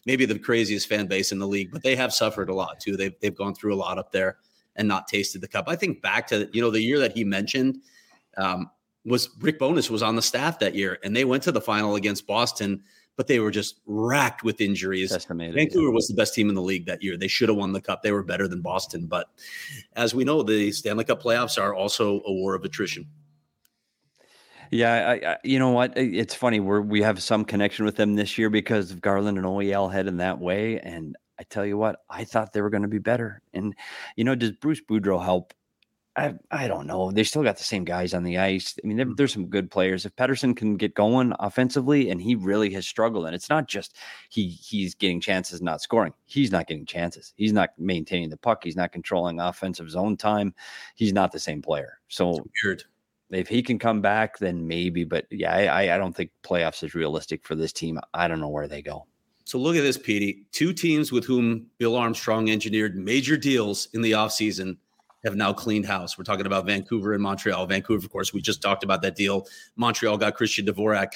maybe 0.07 0.25
the 0.25 0.39
craziest 0.39 0.87
fan 0.87 1.05
base 1.05 1.31
in 1.31 1.37
the 1.37 1.47
league, 1.47 1.69
but 1.71 1.83
they 1.83 1.95
have 1.95 2.11
suffered 2.11 2.49
a 2.49 2.55
lot 2.55 2.79
too. 2.79 2.97
They've 2.97 3.13
they've 3.21 3.35
gone 3.35 3.53
through 3.53 3.75
a 3.75 3.77
lot 3.77 3.99
up 3.99 4.11
there 4.11 4.37
and 4.77 4.87
not 4.87 5.07
tasted 5.07 5.41
the 5.41 5.47
cup. 5.47 5.65
I 5.67 5.75
think 5.75 6.01
back 6.01 6.25
to 6.27 6.49
you 6.53 6.61
know 6.61 6.71
the 6.71 6.81
year 6.81 6.97
that 6.99 7.11
he 7.11 7.23
mentioned. 7.23 7.77
Um, 8.37 8.71
was 9.07 9.29
Rick 9.39 9.57
Bowness 9.57 9.89
was 9.89 10.03
on 10.03 10.15
the 10.15 10.21
staff 10.21 10.59
that 10.59 10.75
year, 10.75 10.99
and 11.03 11.15
they 11.15 11.25
went 11.25 11.43
to 11.43 11.51
the 11.51 11.61
final 11.61 11.95
against 11.95 12.27
Boston, 12.27 12.83
but 13.15 13.27
they 13.27 13.39
were 13.39 13.51
just 13.51 13.79
racked 13.85 14.43
with 14.43 14.59
injuries. 14.59 15.11
Vancouver 15.55 15.87
yeah. 15.87 15.93
was 15.93 16.07
the 16.07 16.13
best 16.13 16.35
team 16.35 16.49
in 16.49 16.55
the 16.55 16.61
league 16.61 16.85
that 16.85 17.01
year. 17.01 17.17
They 17.17 17.29
should 17.29 17.49
have 17.49 17.57
won 17.57 17.71
the 17.71 17.81
cup. 17.81 18.03
They 18.03 18.11
were 18.11 18.23
better 18.23 18.47
than 18.47 18.61
Boston, 18.61 19.07
but 19.07 19.29
as 19.93 20.13
we 20.13 20.25
know, 20.25 20.43
the 20.43 20.71
Stanley 20.71 21.05
Cup 21.05 21.23
playoffs 21.23 21.59
are 21.59 21.73
also 21.73 22.21
a 22.25 22.33
war 22.33 22.53
of 22.53 22.65
attrition. 22.65 23.07
Yeah, 24.69 25.09
I, 25.09 25.31
I, 25.31 25.37
you 25.45 25.59
know 25.59 25.71
what? 25.71 25.93
It's 25.95 26.35
funny. 26.35 26.59
we 26.59 26.81
we 26.81 27.01
have 27.01 27.23
some 27.23 27.45
connection 27.45 27.85
with 27.85 27.95
them 27.95 28.15
this 28.15 28.37
year 28.37 28.49
because 28.49 28.91
of 28.91 28.99
Garland 28.99 29.37
and 29.37 29.47
OEL 29.47 29.91
heading 29.91 30.17
that 30.17 30.39
way, 30.39 30.81
and 30.81 31.15
I 31.39 31.43
tell 31.43 31.65
you 31.65 31.77
what, 31.77 31.99
I 32.09 32.25
thought 32.25 32.51
they 32.51 32.61
were 32.61 32.69
going 32.69 32.81
to 32.81 32.89
be 32.89 32.99
better. 32.99 33.41
And 33.53 33.73
you 34.17 34.25
know, 34.25 34.35
does 34.35 34.51
Bruce 34.51 34.81
Boudreau 34.81 35.23
help? 35.23 35.53
I 36.17 36.33
I 36.49 36.67
don't 36.67 36.87
know. 36.87 37.11
They 37.11 37.23
still 37.23 37.43
got 37.43 37.57
the 37.57 37.63
same 37.63 37.85
guys 37.85 38.15
on 38.15 38.23
the 38.23 38.39
ice. 38.39 38.75
I 38.83 38.87
mean, 38.87 38.97
there's 39.15 39.33
hmm. 39.33 39.41
some 39.41 39.49
good 39.49 39.69
players. 39.69 40.05
If 40.05 40.15
Pettersson 40.15 40.57
can 40.57 40.75
get 40.75 40.95
going 40.95 41.33
offensively, 41.39 42.09
and 42.09 42.19
he 42.19 42.35
really 42.35 42.71
has 42.73 42.87
struggled, 42.87 43.27
and 43.27 43.35
it's 43.35 43.49
not 43.49 43.67
just 43.67 43.95
he 44.29 44.47
he's 44.47 44.95
getting 44.95 45.21
chances, 45.21 45.61
not 45.61 45.81
scoring. 45.81 46.13
He's 46.25 46.51
not 46.51 46.67
getting 46.67 46.85
chances. 46.85 47.33
He's 47.37 47.53
not 47.53 47.69
maintaining 47.77 48.29
the 48.29 48.37
puck. 48.37 48.63
He's 48.63 48.75
not 48.75 48.91
controlling 48.91 49.39
offensive 49.39 49.91
zone 49.91 50.17
time. 50.17 50.55
He's 50.95 51.13
not 51.13 51.31
the 51.31 51.39
same 51.39 51.61
player. 51.61 51.99
So 52.07 52.43
weird. 52.63 52.83
If 53.29 53.47
he 53.47 53.61
can 53.61 53.77
come 53.77 54.01
back, 54.01 54.39
then 54.39 54.67
maybe. 54.67 55.03
But 55.03 55.27
yeah, 55.29 55.53
I 55.53 55.93
I 55.93 55.97
don't 55.97 56.15
think 56.15 56.31
playoffs 56.43 56.83
is 56.83 56.95
realistic 56.95 57.45
for 57.45 57.53
this 57.53 57.71
team. 57.71 57.99
I 58.15 58.27
don't 58.27 58.41
know 58.41 58.49
where 58.49 58.67
they 58.67 58.81
go. 58.81 59.05
So 59.43 59.59
look 59.59 59.77
at 59.77 59.83
this, 59.83 59.97
Petey. 59.97 60.45
Two 60.51 60.73
teams 60.73 61.11
with 61.11 61.25
whom 61.25 61.67
Bill 61.77 61.95
Armstrong 61.95 62.49
engineered 62.49 62.97
major 62.97 63.37
deals 63.37 63.87
in 63.93 64.01
the 64.01 64.11
offseason 64.11 64.77
have 65.23 65.35
now 65.35 65.53
cleaned 65.53 65.85
house. 65.85 66.17
We're 66.17 66.23
talking 66.23 66.45
about 66.45 66.65
Vancouver 66.65 67.13
and 67.13 67.21
Montreal. 67.21 67.65
Vancouver, 67.67 68.05
of 68.05 68.11
course, 68.11 68.33
we 68.33 68.41
just 68.41 68.61
talked 68.61 68.83
about 68.83 69.01
that 69.01 69.15
deal. 69.15 69.47
Montreal 69.75 70.17
got 70.17 70.35
Christian 70.35 70.65
Dvorak. 70.65 71.13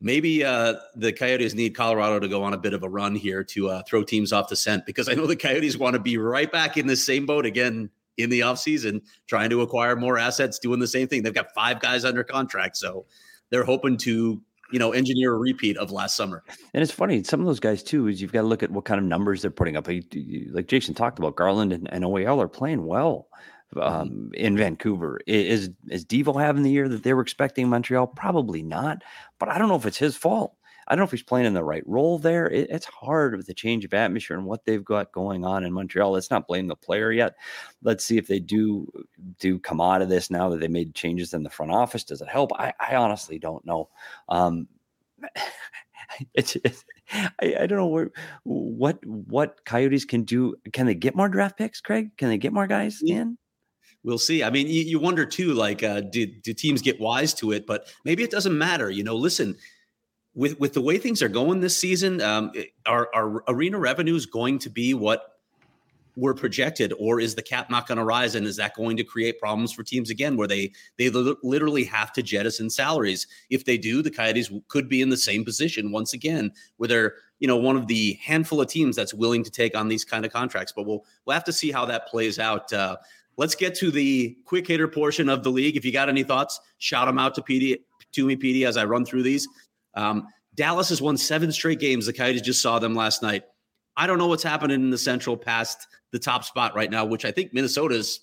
Maybe 0.00 0.44
uh, 0.44 0.74
the 0.94 1.12
Coyotes 1.12 1.54
need 1.54 1.74
Colorado 1.74 2.20
to 2.20 2.28
go 2.28 2.42
on 2.42 2.52
a 2.52 2.58
bit 2.58 2.74
of 2.74 2.82
a 2.82 2.88
run 2.88 3.14
here 3.14 3.42
to 3.44 3.70
uh, 3.70 3.82
throw 3.88 4.02
teams 4.02 4.32
off 4.32 4.48
the 4.48 4.56
scent 4.56 4.84
because 4.84 5.08
I 5.08 5.14
know 5.14 5.26
the 5.26 5.36
Coyotes 5.36 5.78
want 5.78 5.94
to 5.94 6.00
be 6.00 6.18
right 6.18 6.50
back 6.50 6.76
in 6.76 6.86
the 6.86 6.96
same 6.96 7.24
boat 7.24 7.46
again 7.46 7.88
in 8.18 8.30
the 8.30 8.40
offseason, 8.40 9.02
trying 9.26 9.50
to 9.50 9.62
acquire 9.62 9.96
more 9.96 10.18
assets, 10.18 10.58
doing 10.58 10.80
the 10.80 10.86
same 10.86 11.08
thing. 11.08 11.22
They've 11.22 11.34
got 11.34 11.54
five 11.54 11.80
guys 11.80 12.04
under 12.04 12.24
contract. 12.24 12.76
So 12.76 13.06
they're 13.50 13.64
hoping 13.64 13.96
to 13.98 14.40
you 14.72 14.78
know, 14.78 14.92
engineer 14.92 15.34
a 15.34 15.38
repeat 15.38 15.76
of 15.76 15.90
last 15.90 16.16
summer. 16.16 16.42
And 16.74 16.82
it's 16.82 16.92
funny, 16.92 17.22
some 17.22 17.40
of 17.40 17.46
those 17.46 17.60
guys 17.60 17.82
too, 17.82 18.08
is 18.08 18.20
you've 18.20 18.32
got 18.32 18.42
to 18.42 18.46
look 18.46 18.62
at 18.62 18.70
what 18.70 18.84
kind 18.84 18.98
of 18.98 19.06
numbers 19.06 19.42
they're 19.42 19.50
putting 19.50 19.76
up. 19.76 19.88
Like, 19.88 20.66
Jason 20.66 20.94
talked 20.94 21.18
about, 21.18 21.36
Garland 21.36 21.72
and, 21.72 21.88
and 21.92 22.04
OEL 22.04 22.42
are 22.42 22.48
playing 22.48 22.84
well 22.84 23.28
mm-hmm. 23.74 23.80
um, 23.80 24.30
in 24.34 24.56
Vancouver. 24.56 25.20
Is 25.26 25.70
is 25.88 26.04
Devo 26.04 26.40
having 26.40 26.62
the 26.62 26.70
year 26.70 26.88
that 26.88 27.02
they 27.02 27.14
were 27.14 27.22
expecting 27.22 27.68
Montreal? 27.68 28.08
Probably 28.08 28.62
not. 28.62 29.02
But 29.38 29.48
I 29.48 29.58
don't 29.58 29.68
know 29.68 29.76
if 29.76 29.86
it's 29.86 29.98
his 29.98 30.16
fault. 30.16 30.55
I 30.86 30.94
don't 30.94 31.00
know 31.00 31.04
if 31.06 31.10
he's 31.10 31.22
playing 31.22 31.46
in 31.46 31.54
the 31.54 31.64
right 31.64 31.82
role 31.86 32.18
there. 32.18 32.46
It, 32.48 32.70
it's 32.70 32.86
hard 32.86 33.36
with 33.36 33.46
the 33.46 33.54
change 33.54 33.84
of 33.84 33.94
atmosphere 33.94 34.36
and 34.36 34.46
what 34.46 34.64
they've 34.64 34.84
got 34.84 35.12
going 35.12 35.44
on 35.44 35.64
in 35.64 35.72
Montreal. 35.72 36.12
Let's 36.12 36.30
not 36.30 36.46
blame 36.46 36.68
the 36.68 36.76
player 36.76 37.12
yet. 37.12 37.36
Let's 37.82 38.04
see 38.04 38.18
if 38.18 38.26
they 38.26 38.38
do 38.38 38.90
do 39.38 39.58
come 39.58 39.80
out 39.80 40.02
of 40.02 40.08
this 40.08 40.30
now 40.30 40.48
that 40.50 40.60
they 40.60 40.68
made 40.68 40.94
changes 40.94 41.34
in 41.34 41.42
the 41.42 41.50
front 41.50 41.72
office. 41.72 42.04
Does 42.04 42.20
it 42.20 42.28
help? 42.28 42.52
I, 42.54 42.72
I 42.78 42.96
honestly 42.96 43.38
don't 43.38 43.64
know. 43.64 43.88
Um, 44.28 44.68
it's, 46.34 46.56
it's 46.56 46.84
I, 47.12 47.56
I, 47.60 47.66
don't 47.66 47.78
know 47.78 47.86
where, 47.86 48.10
what 48.44 49.04
what 49.04 49.64
Coyotes 49.64 50.04
can 50.04 50.22
do. 50.22 50.56
Can 50.72 50.86
they 50.86 50.94
get 50.94 51.16
more 51.16 51.28
draft 51.28 51.58
picks, 51.58 51.80
Craig? 51.80 52.10
Can 52.16 52.28
they 52.28 52.38
get 52.38 52.52
more 52.52 52.66
guys 52.66 53.00
in? 53.04 53.38
We'll 54.06 54.18
see. 54.18 54.44
I 54.44 54.50
mean, 54.50 54.68
you, 54.68 54.82
you 54.82 55.00
wonder 55.00 55.26
too, 55.26 55.52
like, 55.52 55.82
uh, 55.82 56.00
do, 56.00 56.26
do 56.26 56.54
teams 56.54 56.80
get 56.80 57.00
wise 57.00 57.34
to 57.34 57.50
it? 57.50 57.66
But 57.66 57.92
maybe 58.04 58.22
it 58.22 58.30
doesn't 58.30 58.56
matter. 58.56 58.88
You 58.88 59.02
know, 59.02 59.16
listen, 59.16 59.56
with 60.36 60.60
with 60.60 60.74
the 60.74 60.80
way 60.80 60.98
things 60.98 61.22
are 61.22 61.28
going 61.28 61.60
this 61.60 61.76
season, 61.76 62.20
um, 62.20 62.52
are, 62.84 63.08
are 63.14 63.42
arena 63.48 63.78
revenues 63.78 64.26
going 64.26 64.58
to 64.60 64.70
be 64.70 64.94
what 64.94 65.32
were 66.14 66.34
projected, 66.34 66.92
or 66.98 67.20
is 67.20 67.34
the 67.34 67.42
cap 67.42 67.68
not 67.68 67.86
going 67.86 67.98
to 67.98 68.04
rise? 68.04 68.34
And 68.34 68.46
is 68.46 68.56
that 68.56 68.74
going 68.74 68.96
to 68.98 69.04
create 69.04 69.38
problems 69.38 69.72
for 69.72 69.82
teams 69.82 70.10
again, 70.10 70.36
where 70.36 70.46
they 70.46 70.72
they 70.98 71.08
literally 71.10 71.84
have 71.84 72.12
to 72.12 72.22
jettison 72.22 72.68
salaries? 72.68 73.26
If 73.48 73.64
they 73.64 73.78
do, 73.78 74.02
the 74.02 74.10
Coyotes 74.10 74.52
could 74.68 74.88
be 74.88 75.00
in 75.00 75.08
the 75.08 75.16
same 75.16 75.44
position 75.44 75.90
once 75.90 76.12
again, 76.12 76.52
where 76.76 76.88
they're 76.88 77.14
you 77.38 77.48
know 77.48 77.56
one 77.56 77.76
of 77.76 77.86
the 77.86 78.18
handful 78.22 78.60
of 78.60 78.68
teams 78.68 78.94
that's 78.94 79.14
willing 79.14 79.42
to 79.42 79.50
take 79.50 79.76
on 79.76 79.88
these 79.88 80.04
kind 80.04 80.26
of 80.26 80.32
contracts. 80.32 80.72
But 80.76 80.84
we'll 80.84 81.04
we'll 81.24 81.34
have 81.34 81.44
to 81.44 81.52
see 81.52 81.72
how 81.72 81.86
that 81.86 82.08
plays 82.08 82.38
out. 82.38 82.70
Uh, 82.74 82.98
let's 83.38 83.54
get 83.54 83.74
to 83.76 83.90
the 83.90 84.36
quick 84.44 84.66
hitter 84.66 84.88
portion 84.88 85.30
of 85.30 85.42
the 85.42 85.50
league. 85.50 85.78
If 85.78 85.84
you 85.86 85.92
got 85.92 86.10
any 86.10 86.24
thoughts, 86.24 86.60
shout 86.76 87.06
them 87.06 87.18
out 87.18 87.34
to 87.36 87.42
PD 87.42 87.78
to 88.12 88.26
me, 88.26 88.36
PD, 88.36 88.66
as 88.66 88.76
I 88.76 88.84
run 88.84 89.04
through 89.04 89.22
these. 89.22 89.46
Um, 89.96 90.28
Dallas 90.54 90.88
has 90.90 91.02
won 91.02 91.16
seven 91.16 91.50
straight 91.52 91.80
games. 91.80 92.06
The 92.06 92.12
Coyotes 92.12 92.42
just 92.42 92.62
saw 92.62 92.78
them 92.78 92.94
last 92.94 93.22
night. 93.22 93.44
I 93.96 94.06
don't 94.06 94.18
know 94.18 94.26
what's 94.26 94.42
happening 94.42 94.80
in 94.80 94.90
the 94.90 94.98
Central 94.98 95.36
past 95.36 95.86
the 96.12 96.18
top 96.18 96.44
spot 96.44 96.74
right 96.74 96.90
now, 96.90 97.04
which 97.04 97.24
I 97.24 97.32
think 97.32 97.52
Minnesota's 97.52 98.20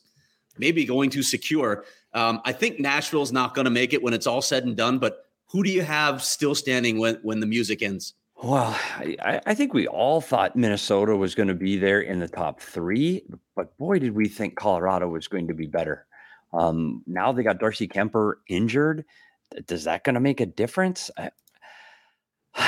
maybe 0.57 0.85
going 0.85 1.09
to 1.11 1.23
secure. 1.23 1.85
Um, 2.13 2.41
I 2.45 2.51
think 2.51 2.79
Nashville's 2.79 3.31
not 3.31 3.55
going 3.55 3.65
to 3.65 3.71
make 3.71 3.93
it 3.93 4.01
when 4.01 4.13
it's 4.13 4.27
all 4.27 4.41
said 4.41 4.65
and 4.65 4.77
done. 4.77 4.99
But 4.99 5.25
who 5.47 5.63
do 5.63 5.69
you 5.69 5.81
have 5.81 6.23
still 6.23 6.55
standing 6.55 6.99
when 6.99 7.19
when 7.23 7.39
the 7.39 7.45
music 7.45 7.81
ends? 7.81 8.13
Well, 8.43 8.77
I, 8.97 9.39
I 9.45 9.53
think 9.53 9.73
we 9.73 9.87
all 9.87 10.19
thought 10.19 10.55
Minnesota 10.55 11.15
was 11.15 11.33
going 11.33 11.47
to 11.47 11.53
be 11.53 11.77
there 11.77 12.01
in 12.01 12.19
the 12.19 12.27
top 12.27 12.59
three, 12.59 13.23
but 13.55 13.77
boy, 13.77 13.99
did 13.99 14.13
we 14.13 14.27
think 14.27 14.55
Colorado 14.55 15.07
was 15.07 15.29
going 15.29 15.47
to 15.47 15.53
be 15.53 15.65
better. 15.65 16.05
Um, 16.51 17.03
now 17.07 17.31
they 17.31 17.41
got 17.41 17.59
Darcy 17.59 17.87
Kuemper 17.87 18.33
injured. 18.49 19.05
Does 19.65 19.85
that 19.85 20.03
going 20.03 20.15
to 20.15 20.19
make 20.19 20.41
a 20.41 20.45
difference? 20.45 21.09
I, 21.17 21.29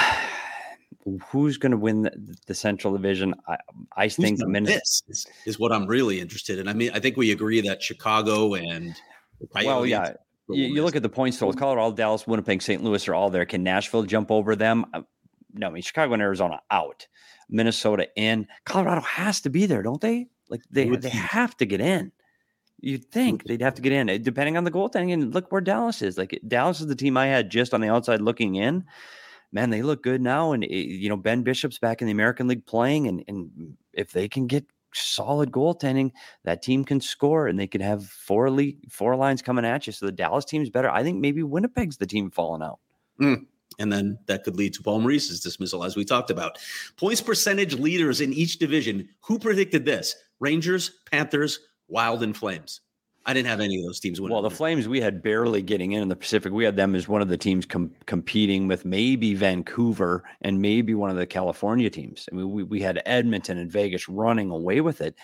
who's 1.31 1.57
going 1.57 1.71
to 1.71 1.77
win 1.77 2.03
the, 2.03 2.37
the, 2.47 2.55
Central 2.55 2.93
Division? 2.93 3.35
I, 3.47 3.57
I 3.95 4.07
think 4.09 4.39
Minnesota 4.39 4.81
is, 5.07 5.27
is 5.45 5.59
what 5.59 5.71
I'm 5.71 5.85
really 5.85 6.19
interested 6.19 6.59
in. 6.59 6.67
I 6.67 6.73
mean, 6.73 6.91
I 6.93 6.99
think 6.99 7.17
we 7.17 7.31
agree 7.31 7.61
that 7.61 7.81
Chicago 7.81 8.55
and 8.55 8.95
well, 9.53 9.85
yeah. 9.85 10.13
You, 10.47 10.65
you, 10.65 10.83
look 10.83 10.95
at 10.95 11.01
the 11.01 11.09
points 11.09 11.39
totals: 11.39 11.55
Colorado, 11.55 11.95
Dallas, 11.95 12.27
Winnipeg, 12.27 12.61
St. 12.61 12.83
Louis 12.83 13.07
are 13.07 13.15
all 13.15 13.29
there. 13.29 13.45
Can 13.45 13.63
Nashville 13.63 14.03
jump 14.03 14.29
over 14.29 14.55
them? 14.55 14.85
Uh, 14.93 15.01
no, 15.53 15.67
I 15.67 15.69
mean 15.71 15.81
Chicago 15.81 16.13
and 16.13 16.21
Arizona 16.21 16.61
out, 16.69 17.07
Minnesota 17.49 18.07
in, 18.15 18.47
Colorado 18.63 19.01
has 19.01 19.41
to 19.41 19.49
be 19.49 19.65
there, 19.65 19.81
don't 19.81 20.01
they? 20.01 20.27
Like 20.49 20.61
they 20.69 20.87
they 20.89 21.09
have 21.09 21.57
to 21.57 21.65
get 21.65 21.81
in. 21.81 22.11
You'd 22.79 23.05
think 23.05 23.45
they'd 23.45 23.61
have 23.61 23.75
to 23.75 23.81
get 23.81 23.93
in, 23.93 24.21
depending 24.21 24.57
on 24.57 24.63
the 24.63 24.71
goaltending. 24.71 25.13
And 25.13 25.33
look 25.33 25.51
where 25.51 25.61
Dallas 25.61 26.03
is. 26.03 26.17
Like 26.17 26.39
Dallas 26.47 26.81
is 26.81 26.87
the 26.87 26.95
team 26.95 27.17
I 27.17 27.27
had 27.27 27.49
just 27.49 27.73
on 27.73 27.81
the 27.81 27.89
outside 27.89 28.21
looking 28.21 28.55
in 28.55 28.85
man, 29.55 29.69
they 29.69 29.81
look 29.81 30.03
good 30.03 30.21
now. 30.21 30.51
And, 30.51 30.63
eh, 30.65 30.67
you 30.69 31.09
know, 31.09 31.17
Ben 31.17 31.41
Bishop's 31.41 31.79
back 31.79 32.01
in 32.01 32.05
the 32.05 32.11
American 32.11 32.47
League 32.47 32.67
playing. 32.67 33.07
And, 33.07 33.23
and 33.27 33.77
if 33.93 34.11
they 34.11 34.27
can 34.27 34.45
get 34.45 34.65
solid 34.93 35.49
goaltending, 35.49 36.11
that 36.43 36.61
team 36.61 36.83
can 36.83 36.99
score 36.99 37.47
and 37.47 37.57
they 37.57 37.65
could 37.65 37.81
have 37.81 38.05
four 38.05 38.49
league, 38.51 38.91
four 38.91 39.15
lines 39.15 39.41
coming 39.41 39.65
at 39.65 39.87
you. 39.87 39.93
So 39.93 40.05
the 40.05 40.11
Dallas 40.11 40.45
team's 40.45 40.69
better. 40.69 40.89
I 40.89 41.03
think 41.03 41.19
maybe 41.19 41.41
Winnipeg's 41.41 41.97
the 41.97 42.05
team 42.05 42.29
falling 42.29 42.61
out. 42.61 42.79
Mm. 43.19 43.45
And 43.79 43.91
then 43.91 44.19
that 44.27 44.43
could 44.43 44.57
lead 44.57 44.73
to 44.73 44.83
Paul 44.83 44.99
Maurice's 44.99 45.39
dismissal, 45.39 45.83
as 45.83 45.95
we 45.95 46.05
talked 46.05 46.29
about. 46.29 46.59
Points 46.97 47.21
percentage 47.21 47.73
leaders 47.73 48.21
in 48.21 48.33
each 48.33 48.59
division. 48.59 49.09
Who 49.21 49.39
predicted 49.39 49.85
this? 49.85 50.15
Rangers, 50.39 50.91
Panthers, 51.09 51.59
Wild, 51.87 52.23
and 52.23 52.35
Flames. 52.35 52.81
I 53.27 53.33
didn't 53.33 53.47
have 53.47 53.59
any 53.59 53.77
of 53.77 53.85
those 53.85 53.99
teams 53.99 54.21
winning. 54.21 54.33
Well, 54.33 54.43
the 54.43 54.51
Flames, 54.51 54.87
we 54.87 55.01
had 55.01 55.23
barely 55.23 55.63
getting 55.63 55.93
in 55.93 56.03
in 56.03 56.09
the 56.09 56.15
Pacific. 56.15 56.53
We 56.53 56.63
had 56.63 56.75
them 56.75 56.93
as 56.93 57.07
one 57.07 57.21
of 57.21 57.27
the 57.27 57.37
teams 57.37 57.65
com- 57.65 57.91
competing 58.05 58.67
with 58.67 58.85
maybe 58.85 59.33
Vancouver 59.33 60.23
and 60.41 60.61
maybe 60.61 60.93
one 60.93 61.09
of 61.09 61.15
the 61.15 61.25
California 61.25 61.89
teams. 61.89 62.29
I 62.31 62.35
mean, 62.35 62.51
we, 62.51 62.63
we 62.63 62.81
had 62.81 63.01
Edmonton 63.05 63.57
and 63.57 63.71
Vegas 63.71 64.07
running 64.07 64.51
away 64.51 64.81
with 64.81 65.01
it. 65.01 65.15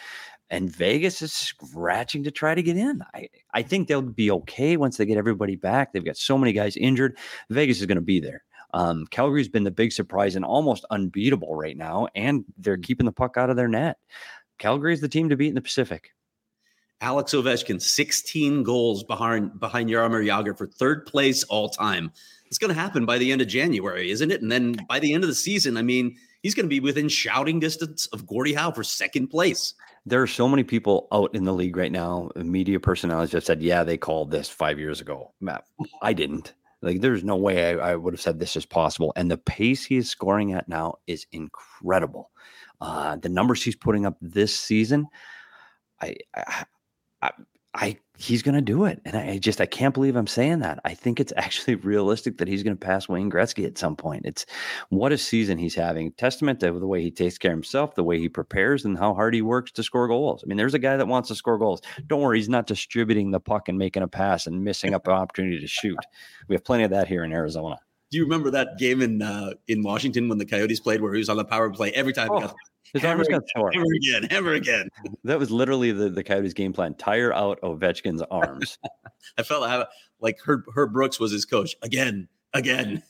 And 0.50 0.70
Vegas 0.70 1.22
is 1.22 1.32
scratching 1.32 2.24
to 2.24 2.32
try 2.32 2.56
to 2.56 2.64
get 2.64 2.76
in. 2.76 3.02
I, 3.14 3.30
I 3.54 3.62
think 3.62 3.88
they'll 3.88 4.02
be 4.02 4.32
okay 4.32 4.76
once 4.78 4.98
they 4.98 5.06
get 5.06 5.18
everybody 5.18 5.56
back. 5.56 5.94
They've 5.94 6.04
got 6.04 6.18
so 6.18 6.38
many 6.38 6.52
guys 6.52 6.76
injured. 6.76 7.18
Vegas 7.50 7.80
is 7.80 7.86
going 7.86 7.96
to 7.96 8.02
be 8.02 8.20
there. 8.20 8.44
Um, 8.74 9.06
Calgary's 9.12 9.50
been 9.50 9.64
the 9.64 9.72
big 9.72 9.92
surprise 9.92 10.36
and 10.36 10.44
almost 10.44 10.86
unbeatable 10.92 11.56
right 11.56 11.78
now, 11.78 12.08
and 12.16 12.46
they're 12.58 12.78
keeping 12.78 13.06
the 13.06 13.12
puck 13.12 13.38
out 13.38 13.50
of 13.50 13.56
their 13.56 13.68
net. 13.68 13.98
Calgary 14.60 14.94
is 14.94 15.02
the 15.02 15.10
team 15.10 15.30
to 15.30 15.38
beat 15.38 15.50
in 15.50 15.56
the 15.56 15.62
Pacific. 15.62 16.12
Alex 17.02 17.34
Ovechkin, 17.34 17.82
16 17.82 18.64
goals 18.64 19.04
behind 19.04 19.60
behind 19.60 19.90
Jaromir 19.90 20.26
Jagr 20.26 20.56
for 20.56 20.68
third 20.68 21.06
place 21.08 21.44
all 21.46 21.68
time. 21.68 22.12
It's 22.46 22.60
going 22.60 22.74
to 22.74 22.80
happen 22.80 23.06
by 23.06 23.18
the 23.18 23.32
end 23.32 23.42
of 23.42 23.48
January, 23.48 24.12
isn't 24.12 24.30
it? 24.30 24.42
And 24.42 24.52
then 24.52 24.78
by 24.88 25.00
the 25.00 25.14
end 25.14 25.24
of 25.24 25.30
the 25.30 25.36
season, 25.36 25.78
I 25.78 25.82
mean, 25.82 26.16
he's 26.44 26.54
going 26.54 26.66
to 26.66 26.70
be 26.70 26.80
within 26.80 27.10
shouting 27.10 27.60
distance 27.60 28.06
of 28.08 28.28
Gordie 28.28 28.54
Howe 28.54 28.72
for 28.72 28.84
second 28.84 29.28
place. 29.28 29.74
There 30.06 30.22
are 30.22 30.28
so 30.28 30.48
many 30.48 30.64
people 30.64 31.08
out 31.12 31.34
in 31.34 31.46
the 31.46 31.54
league 31.54 31.78
right 31.78 31.92
now, 31.92 32.30
media 32.36 32.80
personalities 32.80 33.32
have 33.34 33.46
said, 33.46 33.62
yeah, 33.62 33.84
they 33.84 33.98
called 33.98 34.32
this 34.32 34.50
five 34.50 34.80
years 34.80 35.00
ago. 35.00 35.32
Matt, 35.40 35.64
I 36.02 36.14
didn't. 36.14 36.54
Like, 36.82 37.02
there's 37.02 37.24
no 37.24 37.36
way 37.36 37.70
I, 37.70 37.92
I 37.92 37.96
would 37.96 38.14
have 38.14 38.22
said 38.22 38.40
this 38.40 38.56
is 38.56 38.66
possible. 38.66 39.14
And 39.16 39.30
the 39.30 39.38
pace 39.38 39.86
he 39.86 39.98
is 39.98 40.10
scoring 40.10 40.54
at 40.54 40.68
now 40.68 40.96
is 41.08 41.28
incredible. 41.32 42.32
Uh, 42.82 43.16
the 43.16 43.30
numbers 43.30 43.64
he's 43.64 43.76
putting 43.76 44.06
up 44.06 44.18
this 44.20 44.58
season, 44.60 45.08
I, 46.02 46.16
I 46.36 46.66
I, 47.22 47.32
I 47.74 47.98
he's 48.18 48.44
going 48.44 48.56
to 48.56 48.62
do 48.62 48.86
it, 48.86 49.02
and 49.06 49.16
I 49.16 49.38
just 49.38 49.62
I 49.62 49.66
can't 49.66 49.94
believe 49.94 50.16
I'm 50.16 50.28
saying 50.28 50.60
that. 50.60 50.80
I 50.86 50.94
think 50.94 51.20
it's 51.20 51.34
actually 51.38 51.76
realistic 51.76 52.38
that 52.38 52.48
he's 52.48 52.64
going 52.64 52.76
to 52.76 52.86
pass 52.86 53.08
Wayne 53.08 53.32
Gretzky 53.32 53.66
at 53.66 53.78
some 53.78 53.96
point. 53.96 54.26
It's 54.26 54.46
what 54.90 55.12
a 55.12 55.18
season 55.18 55.58
he's 55.58 55.76
having. 55.76 56.12
Testament 56.14 56.60
to 56.62 56.72
the 56.72 56.88
way 56.88 57.02
he 57.02 57.12
takes 57.12 57.38
care 57.38 57.52
of 57.52 57.58
himself, 57.58 57.96
the 57.96 58.04
way 58.04 58.20
he 58.20 58.30
prepares, 58.30 58.86
and 58.86 58.98
how 58.98 59.14
hard 59.14 59.34
he 59.34 59.42
works 59.42 59.72
to 59.74 59.84
score 59.84 60.08
goals. 60.08 60.44
I 60.44 60.48
mean, 60.48 60.58
there's 60.58 60.74
a 60.74 60.80
guy 60.80 60.98
that 60.98 61.08
wants 61.08 61.30
to 61.30 61.36
score 61.36 61.58
goals. 61.58 61.82
Don't 62.08 62.22
worry, 62.22 62.38
he's 62.38 62.50
not 62.50 62.68
distributing 62.68 63.32
the 63.32 63.40
puck 63.40 63.70
and 63.70 63.78
making 63.78 64.04
a 64.04 64.08
pass 64.08 64.48
and 64.48 64.64
missing 64.64 64.94
up 64.94 65.08
an 65.08 65.14
opportunity 65.14 65.60
to 65.60 65.68
shoot. 65.68 65.98
We 66.48 66.56
have 66.56 66.64
plenty 66.64 66.84
of 66.84 66.92
that 66.92 67.08
here 67.08 67.24
in 67.24 67.32
Arizona. 67.32 67.78
Do 68.12 68.18
you 68.18 68.24
remember 68.26 68.52
that 68.52 68.78
game 68.78 69.02
in 69.02 69.22
uh, 69.22 69.54
in 69.70 69.84
Washington 69.84 70.28
when 70.28 70.38
the 70.38 70.46
Coyotes 70.46 70.82
played, 70.82 71.02
where 71.02 71.14
he 71.14 71.20
was 71.20 71.30
on 71.30 71.38
the 71.38 71.46
power 71.46 71.70
play 71.70 71.92
every 71.92 72.12
time? 72.12 72.28
Oh. 72.30 72.40
He 72.40 72.48
got 72.48 72.56
his 72.94 73.04
arms 73.04 73.28
got 73.28 73.44
sore. 73.56 73.72
Hammer 73.72 73.86
again, 73.96 74.24
hammer 74.30 74.54
again. 74.54 74.90
That 75.24 75.40
was 75.40 75.52
literally 75.52 75.92
the, 75.92 76.10
the 76.10 76.24
Coyotes 76.24 76.54
game 76.54 76.74
plan. 76.74 76.96
Tire 76.96 77.34
out 77.34 77.62
Ovechkin's 77.62 78.24
arms. 78.32 78.78
I 79.38 79.44
felt 79.44 79.88
like 80.20 80.40
Herb, 80.44 80.64
Herb 80.76 80.94
Brooks 80.94 81.20
was 81.20 81.32
his 81.32 81.46
coach. 81.46 81.76
Again, 81.84 82.28
again. 82.54 83.04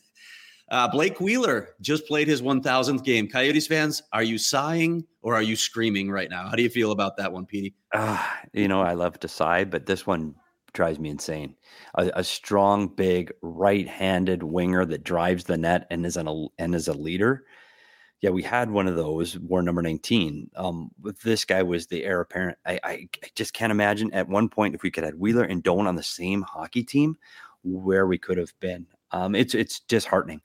Uh, 0.70 0.88
Blake 0.90 1.20
Wheeler 1.20 1.70
just 1.82 2.06
played 2.08 2.28
his 2.28 2.42
1000th 2.42 3.04
game. 3.04 3.28
Coyotes 3.28 3.68
fans, 3.68 4.04
are 4.14 4.24
you 4.24 4.38
sighing 4.38 5.06
or 5.22 5.36
are 5.36 5.42
you 5.42 5.56
screaming 5.56 6.12
right 6.12 6.30
now? 6.30 6.48
How 6.48 6.56
do 6.56 6.64
you 6.64 6.70
feel 6.70 6.92
about 6.92 7.18
that 7.18 7.32
one, 7.32 7.46
Petey? 7.46 7.76
Uh, 7.94 8.26
you 8.54 8.68
know, 8.68 8.82
I 8.82 8.94
love 8.94 9.20
to 9.20 9.28
sigh, 9.28 9.64
but 9.64 9.86
this 9.86 10.06
one 10.06 10.36
drives 10.74 11.00
me 11.00 11.10
insane. 11.10 11.56
A, 11.96 12.12
a 12.16 12.24
strong, 12.24 12.88
big, 12.88 13.32
right-handed 13.42 14.44
winger 14.44 14.86
that 14.86 15.04
drives 15.04 15.46
the 15.46 15.58
net 15.58 15.88
and 15.90 16.06
is 16.06 16.18
an 16.18 16.48
and 16.58 16.76
is 16.76 16.88
a 16.88 16.94
leader 16.94 17.46
yeah, 18.22 18.30
we 18.30 18.44
had 18.44 18.70
one 18.70 18.88
of 18.88 18.96
those, 18.96 19.38
war 19.40 19.64
number 19.64 19.82
19. 19.82 20.52
Um, 20.56 20.92
this 21.24 21.44
guy 21.44 21.64
was 21.64 21.88
the 21.88 22.04
heir 22.04 22.22
apparent. 22.22 22.58
I, 22.68 22.80
I, 22.84 22.92
I, 23.24 23.28
just 23.34 23.54
can't 23.54 23.72
imagine 23.72 24.14
at 24.14 24.30
one 24.30 24.48
point 24.48 24.76
if 24.76 24.84
we 24.84 24.92
could 24.92 25.04
have 25.04 25.16
Wheeler 25.16 25.44
and 25.44 25.64
Doan 25.64 25.88
on 25.88 25.96
the 25.96 26.04
same 26.04 26.44
hockey 26.44 26.84
team, 26.84 27.18
where 27.64 28.06
we 28.06 28.20
could 28.20 28.38
have 28.38 28.54
been. 28.60 28.86
Um, 29.12 29.34
it's 29.34 29.56
it's 29.56 29.80
disheartening. 29.80 30.42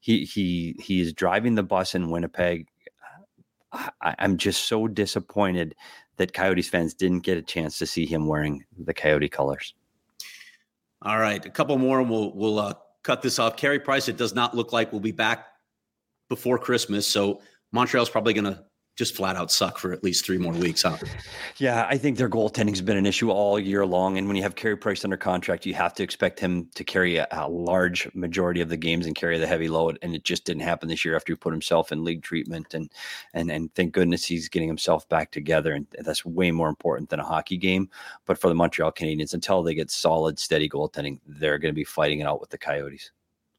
He 0.00 0.24
he 0.24 0.76
he 0.78 1.00
is 1.00 1.12
driving 1.12 1.56
the 1.56 1.64
bus 1.64 1.96
in 1.96 2.10
Winnipeg. 2.10 2.68
I, 3.72 4.14
I'm 4.20 4.36
just 4.36 4.68
so 4.68 4.86
disappointed 4.86 5.74
that 6.18 6.32
Coyotes 6.32 6.68
fans 6.68 6.94
didn't 6.94 7.20
get 7.20 7.36
a 7.36 7.42
chance 7.42 7.76
to 7.78 7.86
see 7.86 8.06
him 8.06 8.28
wearing 8.28 8.64
the 8.78 8.94
Coyote 8.94 9.28
colors. 9.28 9.74
All 11.02 11.18
right, 11.18 11.44
a 11.44 11.50
couple 11.50 11.76
more, 11.76 12.00
and 12.00 12.08
we'll 12.08 12.32
we'll 12.34 12.60
uh, 12.60 12.74
cut 13.02 13.20
this 13.20 13.40
off. 13.40 13.56
Carey 13.56 13.80
Price, 13.80 14.08
it 14.08 14.16
does 14.16 14.34
not 14.34 14.54
look 14.54 14.72
like 14.72 14.92
we'll 14.92 15.00
be 15.00 15.10
back 15.10 15.46
before 16.28 16.58
Christmas. 16.58 17.06
So 17.06 17.40
Montreal's 17.72 18.10
probably 18.10 18.32
going 18.32 18.44
to 18.44 18.64
just 18.96 19.14
flat 19.14 19.36
out 19.36 19.50
suck 19.50 19.78
for 19.78 19.92
at 19.92 20.02
least 20.02 20.24
three 20.24 20.38
more 20.38 20.54
weeks, 20.54 20.82
huh? 20.82 20.96
Yeah, 21.58 21.86
I 21.88 21.98
think 21.98 22.16
their 22.16 22.30
goaltending's 22.30 22.80
been 22.80 22.96
an 22.96 23.04
issue 23.04 23.30
all 23.30 23.58
year 23.58 23.84
long. 23.84 24.16
And 24.16 24.26
when 24.26 24.36
you 24.36 24.42
have 24.42 24.54
Carey 24.54 24.76
Price 24.76 25.04
under 25.04 25.18
contract, 25.18 25.66
you 25.66 25.74
have 25.74 25.92
to 25.94 26.02
expect 26.02 26.40
him 26.40 26.70
to 26.74 26.82
carry 26.82 27.16
a, 27.16 27.28
a, 27.30 27.46
large 27.46 28.08
majority 28.14 28.62
of 28.62 28.70
the 28.70 28.76
games 28.76 29.04
and 29.04 29.14
carry 29.14 29.38
the 29.38 29.46
heavy 29.46 29.68
load. 29.68 29.98
And 30.00 30.14
it 30.14 30.24
just 30.24 30.46
didn't 30.46 30.62
happen 30.62 30.88
this 30.88 31.04
year 31.04 31.14
after 31.14 31.34
he 31.34 31.36
put 31.36 31.52
himself 31.52 31.92
in 31.92 32.04
league 32.04 32.22
treatment. 32.22 32.72
And 32.72 32.90
and 33.34 33.50
and 33.50 33.72
thank 33.74 33.92
goodness 33.92 34.24
he's 34.24 34.48
getting 34.48 34.68
himself 34.68 35.06
back 35.10 35.30
together. 35.30 35.74
And 35.74 35.86
that's 36.00 36.24
way 36.24 36.50
more 36.50 36.70
important 36.70 37.10
than 37.10 37.20
a 37.20 37.24
hockey 37.24 37.58
game. 37.58 37.90
But 38.24 38.38
for 38.38 38.48
the 38.48 38.54
Montreal 38.54 38.92
Canadiens, 38.92 39.34
until 39.34 39.62
they 39.62 39.74
get 39.74 39.90
solid, 39.90 40.38
steady 40.38 40.70
goaltending, 40.70 41.20
they're 41.26 41.58
going 41.58 41.72
to 41.72 41.78
be 41.78 41.84
fighting 41.84 42.20
it 42.20 42.26
out 42.26 42.40
with 42.40 42.48
the 42.48 42.58
Coyotes. 42.58 43.10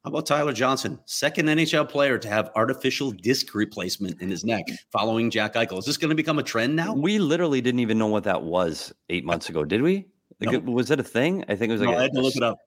How 0.08 0.10
about 0.10 0.26
Tyler 0.26 0.54
Johnson, 0.54 0.98
second 1.04 1.48
NHL 1.48 1.90
player 1.90 2.18
to 2.18 2.30
have 2.30 2.50
artificial 2.56 3.12
disc 3.12 3.54
replacement 3.54 4.22
in 4.22 4.30
his 4.30 4.46
neck 4.46 4.64
following 4.90 5.30
Jack 5.30 5.56
Eichel? 5.56 5.80
Is 5.80 5.86
this 5.86 5.98
going 5.98 6.12
to 6.12 6.16
become 6.16 6.40
a 6.40 6.44
trend 6.44 6.78
now? 6.78 6.94
We 6.94 7.20
literally 7.20 7.60
didn't 7.60 7.82
even 7.82 7.98
know 7.98 8.08
what 8.08 8.24
that 8.24 8.42
was 8.42 8.94
eight 9.10 9.26
months 9.26 9.50
ago, 9.50 9.66
did 9.66 9.82
we? 9.82 10.06
Like, 10.40 10.64
no. 10.64 10.72
Was 10.72 10.92
it 10.92 11.02
a 11.02 11.04
thing? 11.04 11.44
I 11.50 11.58
think 11.58 11.72
it 11.72 11.74
was 11.74 11.82
like 11.82 11.90
no, 11.90 11.98
a, 11.98 12.00
I 12.00 12.02
had 12.04 12.14
to 12.14 12.22
look 12.22 12.38
it 12.38 12.42
up. 12.42 12.58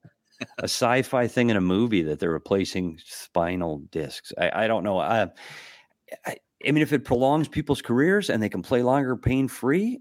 a 0.58 0.64
sci-fi 0.64 1.26
thing 1.28 1.48
in 1.48 1.56
a 1.56 1.62
movie 1.62 2.02
that 2.02 2.20
they're 2.20 2.28
replacing 2.28 3.00
spinal 3.06 3.78
discs. 3.90 4.34
I, 4.36 4.64
I 4.64 4.66
don't 4.66 4.84
know. 4.84 4.98
I, 4.98 5.30
I, 6.26 6.36
I, 6.68 6.72
mean, 6.72 6.82
if 6.82 6.92
it 6.92 7.06
prolongs 7.06 7.48
people's 7.48 7.80
careers 7.80 8.28
and 8.28 8.42
they 8.42 8.50
can 8.50 8.60
play 8.60 8.82
longer 8.82 9.16
pain 9.16 9.48
free, 9.48 10.00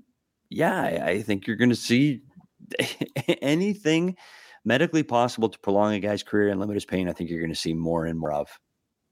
yeah, 0.50 0.82
I, 0.82 1.08
I 1.08 1.22
think 1.22 1.48
you're 1.48 1.56
going 1.56 1.70
to 1.70 1.76
see 1.78 2.20
anything 3.42 4.18
medically 4.66 5.04
possible 5.04 5.50
to 5.50 5.60
prolong 5.60 5.94
a 5.94 6.00
guy's 6.00 6.24
career 6.24 6.50
and 6.50 6.60
limit 6.60 6.76
his 6.76 6.86
pain, 6.86 7.10
I 7.10 7.14
think 7.14 7.30
you're 7.30 7.40
going 7.40 7.54
to 7.54 7.56
see 7.56 7.74
more 7.74 8.06
and 8.06 8.20
more 8.20 8.32
of. 8.32 8.50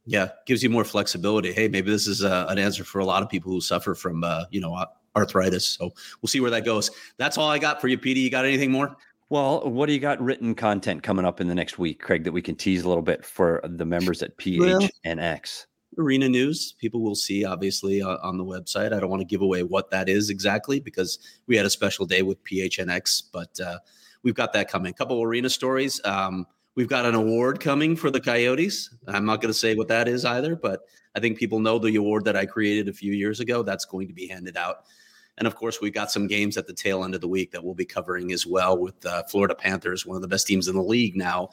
Yeah, 0.05 0.29
gives 0.45 0.63
you 0.63 0.69
more 0.69 0.85
flexibility. 0.85 1.51
Hey, 1.51 1.67
maybe 1.67 1.91
this 1.91 2.07
is 2.07 2.23
uh, 2.23 2.45
an 2.49 2.57
answer 2.57 2.83
for 2.83 2.99
a 2.99 3.05
lot 3.05 3.23
of 3.23 3.29
people 3.29 3.51
who 3.51 3.59
suffer 3.59 3.93
from, 3.93 4.23
uh, 4.23 4.45
you 4.51 4.61
know, 4.61 4.85
arthritis. 5.15 5.67
So 5.67 5.91
we'll 6.21 6.27
see 6.27 6.39
where 6.39 6.51
that 6.51 6.63
goes. 6.63 6.89
That's 7.17 7.37
all 7.37 7.49
I 7.49 7.59
got 7.59 7.81
for 7.81 7.89
you, 7.89 7.97
Petey. 7.97 8.21
You 8.21 8.29
got 8.29 8.45
anything 8.45 8.71
more? 8.71 8.95
Well, 9.29 9.69
what 9.69 9.87
do 9.87 9.93
you 9.93 9.99
got 9.99 10.21
written 10.21 10.55
content 10.55 11.03
coming 11.03 11.25
up 11.25 11.41
in 11.41 11.47
the 11.47 11.55
next 11.55 11.77
week, 11.77 12.01
Craig, 12.01 12.23
that 12.23 12.31
we 12.31 12.41
can 12.41 12.55
tease 12.55 12.83
a 12.85 12.87
little 12.87 13.03
bit 13.03 13.25
for 13.25 13.59
the 13.65 13.85
members 13.85 14.23
at 14.23 14.37
PHNX? 14.37 15.65
arena 15.97 16.29
news 16.29 16.73
people 16.73 17.01
will 17.01 17.15
see 17.15 17.43
obviously 17.43 18.01
uh, 18.01 18.17
on 18.21 18.37
the 18.37 18.43
website 18.43 18.93
i 18.93 18.99
don't 18.99 19.09
want 19.09 19.21
to 19.21 19.25
give 19.25 19.41
away 19.41 19.63
what 19.63 19.89
that 19.89 20.09
is 20.09 20.29
exactly 20.29 20.79
because 20.79 21.17
we 21.47 21.55
had 21.55 21.65
a 21.65 21.69
special 21.69 22.05
day 22.05 22.21
with 22.21 22.43
phnx 22.43 23.23
but 23.31 23.59
uh, 23.59 23.77
we've 24.27 24.35
got 24.35 24.51
that 24.51 24.69
coming. 24.69 24.91
A 24.91 24.93
couple 24.93 25.23
arena 25.23 25.49
stories. 25.49 26.01
Um, 26.03 26.45
we've 26.75 26.89
got 26.89 27.05
an 27.05 27.15
award 27.15 27.61
coming 27.61 27.95
for 27.95 28.11
the 28.11 28.19
Coyotes. 28.19 28.93
I'm 29.07 29.25
not 29.25 29.41
going 29.41 29.53
to 29.53 29.57
say 29.57 29.73
what 29.73 29.87
that 29.87 30.09
is 30.09 30.25
either, 30.25 30.53
but 30.53 30.81
I 31.15 31.21
think 31.21 31.37
people 31.37 31.61
know 31.61 31.79
the 31.79 31.95
award 31.95 32.25
that 32.25 32.35
I 32.35 32.45
created 32.45 32.89
a 32.89 32.93
few 32.93 33.13
years 33.13 33.39
ago. 33.39 33.63
That's 33.63 33.85
going 33.85 34.09
to 34.09 34.13
be 34.13 34.27
handed 34.27 34.57
out. 34.57 34.83
And 35.37 35.47
of 35.47 35.55
course, 35.55 35.79
we've 35.79 35.93
got 35.93 36.11
some 36.11 36.27
games 36.27 36.57
at 36.57 36.67
the 36.67 36.73
tail 36.73 37.05
end 37.05 37.15
of 37.15 37.21
the 37.21 37.27
week 37.29 37.51
that 37.51 37.63
we'll 37.63 37.73
be 37.73 37.85
covering 37.85 38.33
as 38.33 38.45
well 38.45 38.77
with 38.77 39.05
uh, 39.05 39.23
Florida 39.23 39.55
Panthers, 39.55 40.05
one 40.05 40.17
of 40.17 40.21
the 40.21 40.27
best 40.27 40.45
teams 40.45 40.67
in 40.67 40.75
the 40.75 40.83
league 40.83 41.15
now 41.15 41.49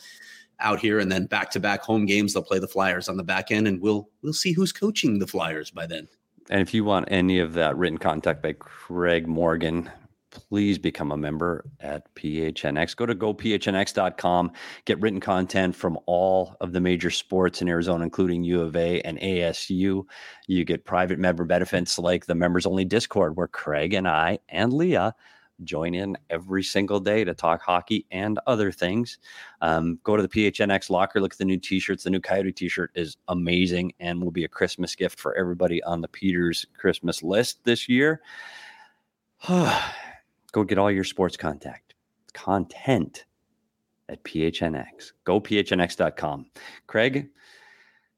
out 0.61 0.81
here 0.81 0.99
and 0.99 1.11
then 1.11 1.27
back 1.27 1.51
to 1.51 1.61
back 1.61 1.83
home 1.83 2.07
games 2.07 2.33
they'll 2.33 2.43
play 2.43 2.59
the 2.59 2.69
flyers 2.69 3.09
on 3.09 3.17
the 3.17 3.25
back 3.25 3.51
end 3.51 3.67
and 3.67 3.81
we'll 3.81 4.09
we'll 4.23 4.33
see 4.33 4.53
who's 4.53 4.73
coaching 4.73 5.19
the 5.19 5.27
flyers 5.27 5.71
by 5.71 5.87
then 5.87 6.07
and 6.51 6.61
if 6.61 6.73
you 6.73 6.85
want 6.85 7.07
any 7.11 7.39
of 7.39 7.55
that 7.55 7.77
written 7.77 7.99
contact 7.99 8.43
by 8.43 8.53
craig 8.53 9.27
morgan 9.27 9.91
please 10.35 10.79
become 10.79 11.13
a 11.13 11.17
member 11.17 11.65
at 11.81 12.13
PHNX. 12.15 12.97
Go 12.97 13.07
to 13.07 13.15
gophnx.com, 13.15 14.53
get 14.85 15.01
written 15.01 15.21
content 15.21 15.75
from 15.75 15.99
all 16.07 16.57
of 16.61 16.73
the 16.73 16.81
major 16.81 17.11
sports 17.11 17.63
in 17.63 17.69
Arizona, 17.69 18.05
including 18.05 18.45
U 18.45 18.61
of 18.61 18.77
A 18.77 19.01
and 19.03 19.19
ASU. 19.19 20.05
You 20.47 20.65
get 20.65 20.85
private 20.85 21.19
member 21.19 21.45
benefits 21.45 21.99
like 21.99 22.27
the 22.27 22.35
members 22.35 22.67
only 22.67 22.85
Discord, 22.85 23.37
where 23.37 23.49
Craig 23.49 23.95
and 23.95 24.09
I 24.09 24.39
and 24.49 24.73
Leah 24.73 25.15
join 25.63 25.95
in 25.95 26.17
every 26.31 26.63
single 26.63 26.99
day 26.99 27.23
to 27.25 27.35
talk 27.35 27.63
hockey 27.63 28.07
and 28.11 28.41
other 28.47 28.73
things. 28.73 29.19
Um, 29.61 29.99
go 30.03 30.17
to 30.17 30.23
the 30.23 30.29
PHNX 30.29 30.91
locker, 30.91 31.21
look 31.21 31.35
at 31.35 31.39
the 31.39 31.45
new 31.45 31.59
t 31.59 31.79
shirts. 31.79 32.05
The 32.05 32.11
new 32.11 32.21
Coyote 32.21 32.53
t 32.53 32.69
shirt 32.69 32.91
is 32.95 33.17
amazing 33.29 33.93
and 34.01 34.23
will 34.23 34.33
be 34.33 34.45
a 34.45 34.49
Christmas 34.49 34.95
gift 34.95 35.19
for 35.19 35.37
everybody 35.37 35.83
on 35.85 36.01
the 36.01 36.09
Peters 36.09 36.67
Christmas 36.77 37.23
list 37.23 37.65
this 37.65 37.89
year. 37.89 38.21
Go 40.55 40.63
get 40.63 40.79
all 40.79 40.89
your 40.89 41.03
sports 41.03 41.37
contact 41.37 41.95
content 42.33 43.25
at 44.09 44.23
PHNX. 44.23 45.11
Go 45.25 45.41
PHNX.com. 45.41 46.47
Craig, 46.87 47.29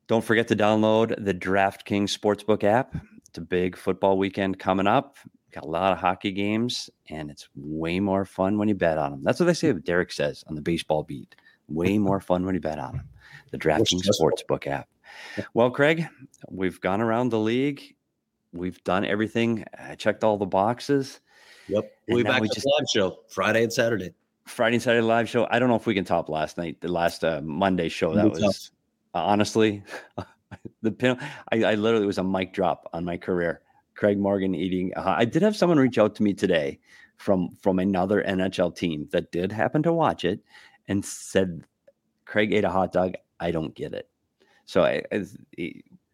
don't 0.06 0.22
forget 0.22 0.46
to 0.48 0.54
download 0.54 1.24
the 1.24 1.32
DraftKings 1.32 2.14
Sportsbook 2.14 2.62
app. 2.62 2.94
It's 3.26 3.38
a 3.38 3.40
big 3.40 3.74
football 3.74 4.18
weekend 4.18 4.58
coming 4.58 4.86
up. 4.86 5.16
Got 5.50 5.64
a 5.64 5.68
lot 5.68 5.94
of 5.94 5.98
hockey 5.98 6.30
games, 6.30 6.90
and 7.08 7.30
it's 7.30 7.48
way 7.54 8.00
more 8.00 8.26
fun 8.26 8.58
when 8.58 8.68
you 8.68 8.74
bet 8.74 8.98
on 8.98 9.12
them. 9.12 9.24
That's 9.24 9.40
what 9.40 9.46
they 9.46 9.54
say. 9.54 9.72
Derek 9.72 10.12
says 10.12 10.44
on 10.46 10.56
the 10.56 10.60
baseball 10.60 11.04
beat. 11.04 11.36
Way 11.68 11.96
more 12.08 12.20
fun 12.20 12.44
when 12.44 12.54
you 12.54 12.60
bet 12.60 12.78
on 12.78 12.96
them. 12.96 13.08
The 13.50 13.58
DraftKings 13.58 14.10
Sportsbook 14.20 14.66
app. 14.66 14.90
Well, 15.54 15.70
Craig, 15.70 16.06
we've 16.50 16.82
gone 16.82 17.00
around 17.00 17.30
the 17.30 17.40
league. 17.40 17.96
We've 18.52 18.84
done 18.84 19.06
everything. 19.06 19.64
I 19.78 19.94
checked 19.94 20.22
all 20.22 20.36
the 20.36 20.44
boxes. 20.44 21.20
Yep. 21.68 21.92
We'll 22.08 22.18
be 22.18 22.22
back 22.22 22.42
we 22.42 22.48
just, 22.48 22.66
live 22.66 22.86
show 22.92 23.18
Friday 23.28 23.62
and 23.62 23.72
Saturday. 23.72 24.12
Friday 24.46 24.76
and 24.76 24.82
Saturday 24.82 25.02
live 25.02 25.28
show. 25.28 25.46
I 25.50 25.58
don't 25.58 25.68
know 25.68 25.76
if 25.76 25.86
we 25.86 25.94
can 25.94 26.04
top 26.04 26.28
last 26.28 26.56
night, 26.58 26.80
the 26.80 26.88
last 26.88 27.24
uh, 27.24 27.40
Monday 27.42 27.88
show. 27.88 28.14
That 28.14 28.30
was 28.30 28.70
uh, 29.14 29.18
honestly 29.18 29.82
the 30.82 30.92
pin. 30.92 31.18
I, 31.50 31.64
I, 31.64 31.74
literally 31.74 32.06
was 32.06 32.18
a 32.18 32.24
mic 32.24 32.52
drop 32.52 32.88
on 32.92 33.04
my 33.04 33.16
career. 33.16 33.62
Craig 33.94 34.18
Morgan 34.18 34.54
eating. 34.54 34.92
Uh, 34.94 35.14
I 35.16 35.24
did 35.24 35.42
have 35.42 35.56
someone 35.56 35.78
reach 35.78 35.98
out 35.98 36.14
to 36.16 36.22
me 36.22 36.34
today 36.34 36.78
from 37.16 37.56
from 37.60 37.78
another 37.78 38.22
NHL 38.22 38.76
team 38.76 39.08
that 39.10 39.32
did 39.32 39.50
happen 39.50 39.82
to 39.82 39.92
watch 39.92 40.24
it 40.24 40.40
and 40.86 41.04
said 41.04 41.64
Craig 42.24 42.52
ate 42.52 42.64
a 42.64 42.70
hot 42.70 42.92
dog. 42.92 43.14
I 43.40 43.50
don't 43.50 43.74
get 43.74 43.92
it. 43.92 44.08
So 44.66 44.84
I, 44.84 45.02
I, 45.12 45.24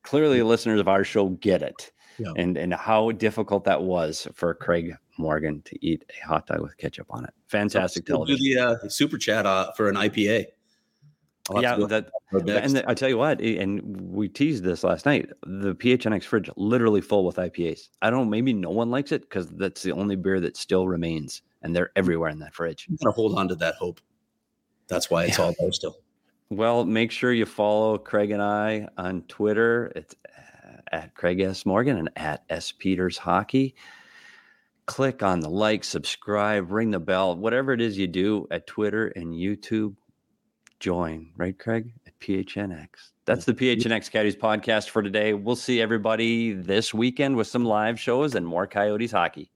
clearly, 0.02 0.40
hmm. 0.40 0.46
listeners 0.46 0.80
of 0.80 0.88
our 0.88 1.04
show 1.04 1.28
get 1.28 1.62
it. 1.62 1.92
Yeah. 2.18 2.32
And 2.36 2.56
and 2.56 2.74
how 2.74 3.12
difficult 3.12 3.64
that 3.64 3.82
was 3.82 4.28
for 4.34 4.54
Craig 4.54 4.96
Morgan 5.18 5.62
to 5.62 5.86
eat 5.86 6.04
a 6.08 6.26
hot 6.26 6.46
dog 6.46 6.60
with 6.60 6.76
ketchup 6.76 7.06
on 7.10 7.24
it. 7.24 7.34
Fantastic 7.48 8.06
so 8.06 8.14
television. 8.14 8.44
Do 8.44 8.54
the 8.54 8.60
uh, 8.60 8.88
super 8.88 9.18
chat 9.18 9.46
uh, 9.46 9.72
for 9.72 9.88
an 9.88 9.96
IPA. 9.96 10.46
Yeah, 11.60 11.76
that, 11.88 12.10
and 12.30 12.76
the, 12.76 12.88
I 12.88 12.94
tell 12.94 13.08
you 13.08 13.18
what, 13.18 13.40
and 13.40 14.00
we 14.12 14.28
teased 14.28 14.62
this 14.62 14.84
last 14.84 15.06
night. 15.06 15.28
The 15.44 15.74
PHNX 15.74 16.22
fridge 16.22 16.48
literally 16.56 17.00
full 17.00 17.26
with 17.26 17.34
IPAs. 17.36 17.88
I 18.00 18.10
don't 18.10 18.30
maybe 18.30 18.52
no 18.52 18.70
one 18.70 18.90
likes 18.90 19.10
it 19.10 19.22
because 19.22 19.48
that's 19.48 19.82
the 19.82 19.90
only 19.90 20.14
beer 20.14 20.38
that 20.38 20.56
still 20.56 20.86
remains, 20.86 21.42
and 21.62 21.74
they're 21.74 21.90
everywhere 21.96 22.30
in 22.30 22.38
that 22.38 22.54
fridge. 22.54 22.86
I'm 22.88 22.96
gonna 23.02 23.12
hold 23.12 23.36
on 23.36 23.48
to 23.48 23.56
that 23.56 23.74
hope. 23.74 24.00
That's 24.86 25.10
why 25.10 25.24
it's 25.24 25.38
yeah. 25.38 25.46
all 25.46 25.54
there 25.58 25.72
still. 25.72 25.96
Well, 26.48 26.84
make 26.84 27.10
sure 27.10 27.32
you 27.32 27.46
follow 27.46 27.98
Craig 27.98 28.30
and 28.30 28.42
I 28.42 28.86
on 28.96 29.22
Twitter. 29.22 29.90
It's 29.96 30.14
at 30.92 31.14
Craig 31.14 31.40
S. 31.40 31.66
Morgan 31.66 31.98
and 31.98 32.10
at 32.16 32.44
S. 32.50 32.72
Peters 32.72 33.18
Hockey 33.18 33.74
click 34.86 35.22
on 35.22 35.40
the 35.40 35.48
like, 35.48 35.84
subscribe, 35.84 36.70
ring 36.70 36.90
the 36.90 37.00
bell, 37.00 37.36
whatever 37.36 37.72
it 37.72 37.80
is 37.80 37.98
you 37.98 38.06
do 38.06 38.46
at 38.50 38.66
Twitter 38.66 39.08
and 39.08 39.34
YouTube. 39.34 39.94
Join, 40.80 41.30
right, 41.36 41.56
Craig? 41.56 41.92
At 42.06 42.18
PHNX. 42.18 42.88
That's 43.24 43.44
the 43.44 43.54
PHNX 43.54 44.10
Coyotes 44.10 44.34
podcast 44.34 44.88
for 44.88 45.00
today. 45.00 45.32
We'll 45.32 45.54
see 45.54 45.80
everybody 45.80 46.52
this 46.52 46.92
weekend 46.92 47.36
with 47.36 47.46
some 47.46 47.64
live 47.64 48.00
shows 48.00 48.34
and 48.34 48.44
more 48.44 48.66
Coyotes 48.66 49.12
hockey. 49.12 49.51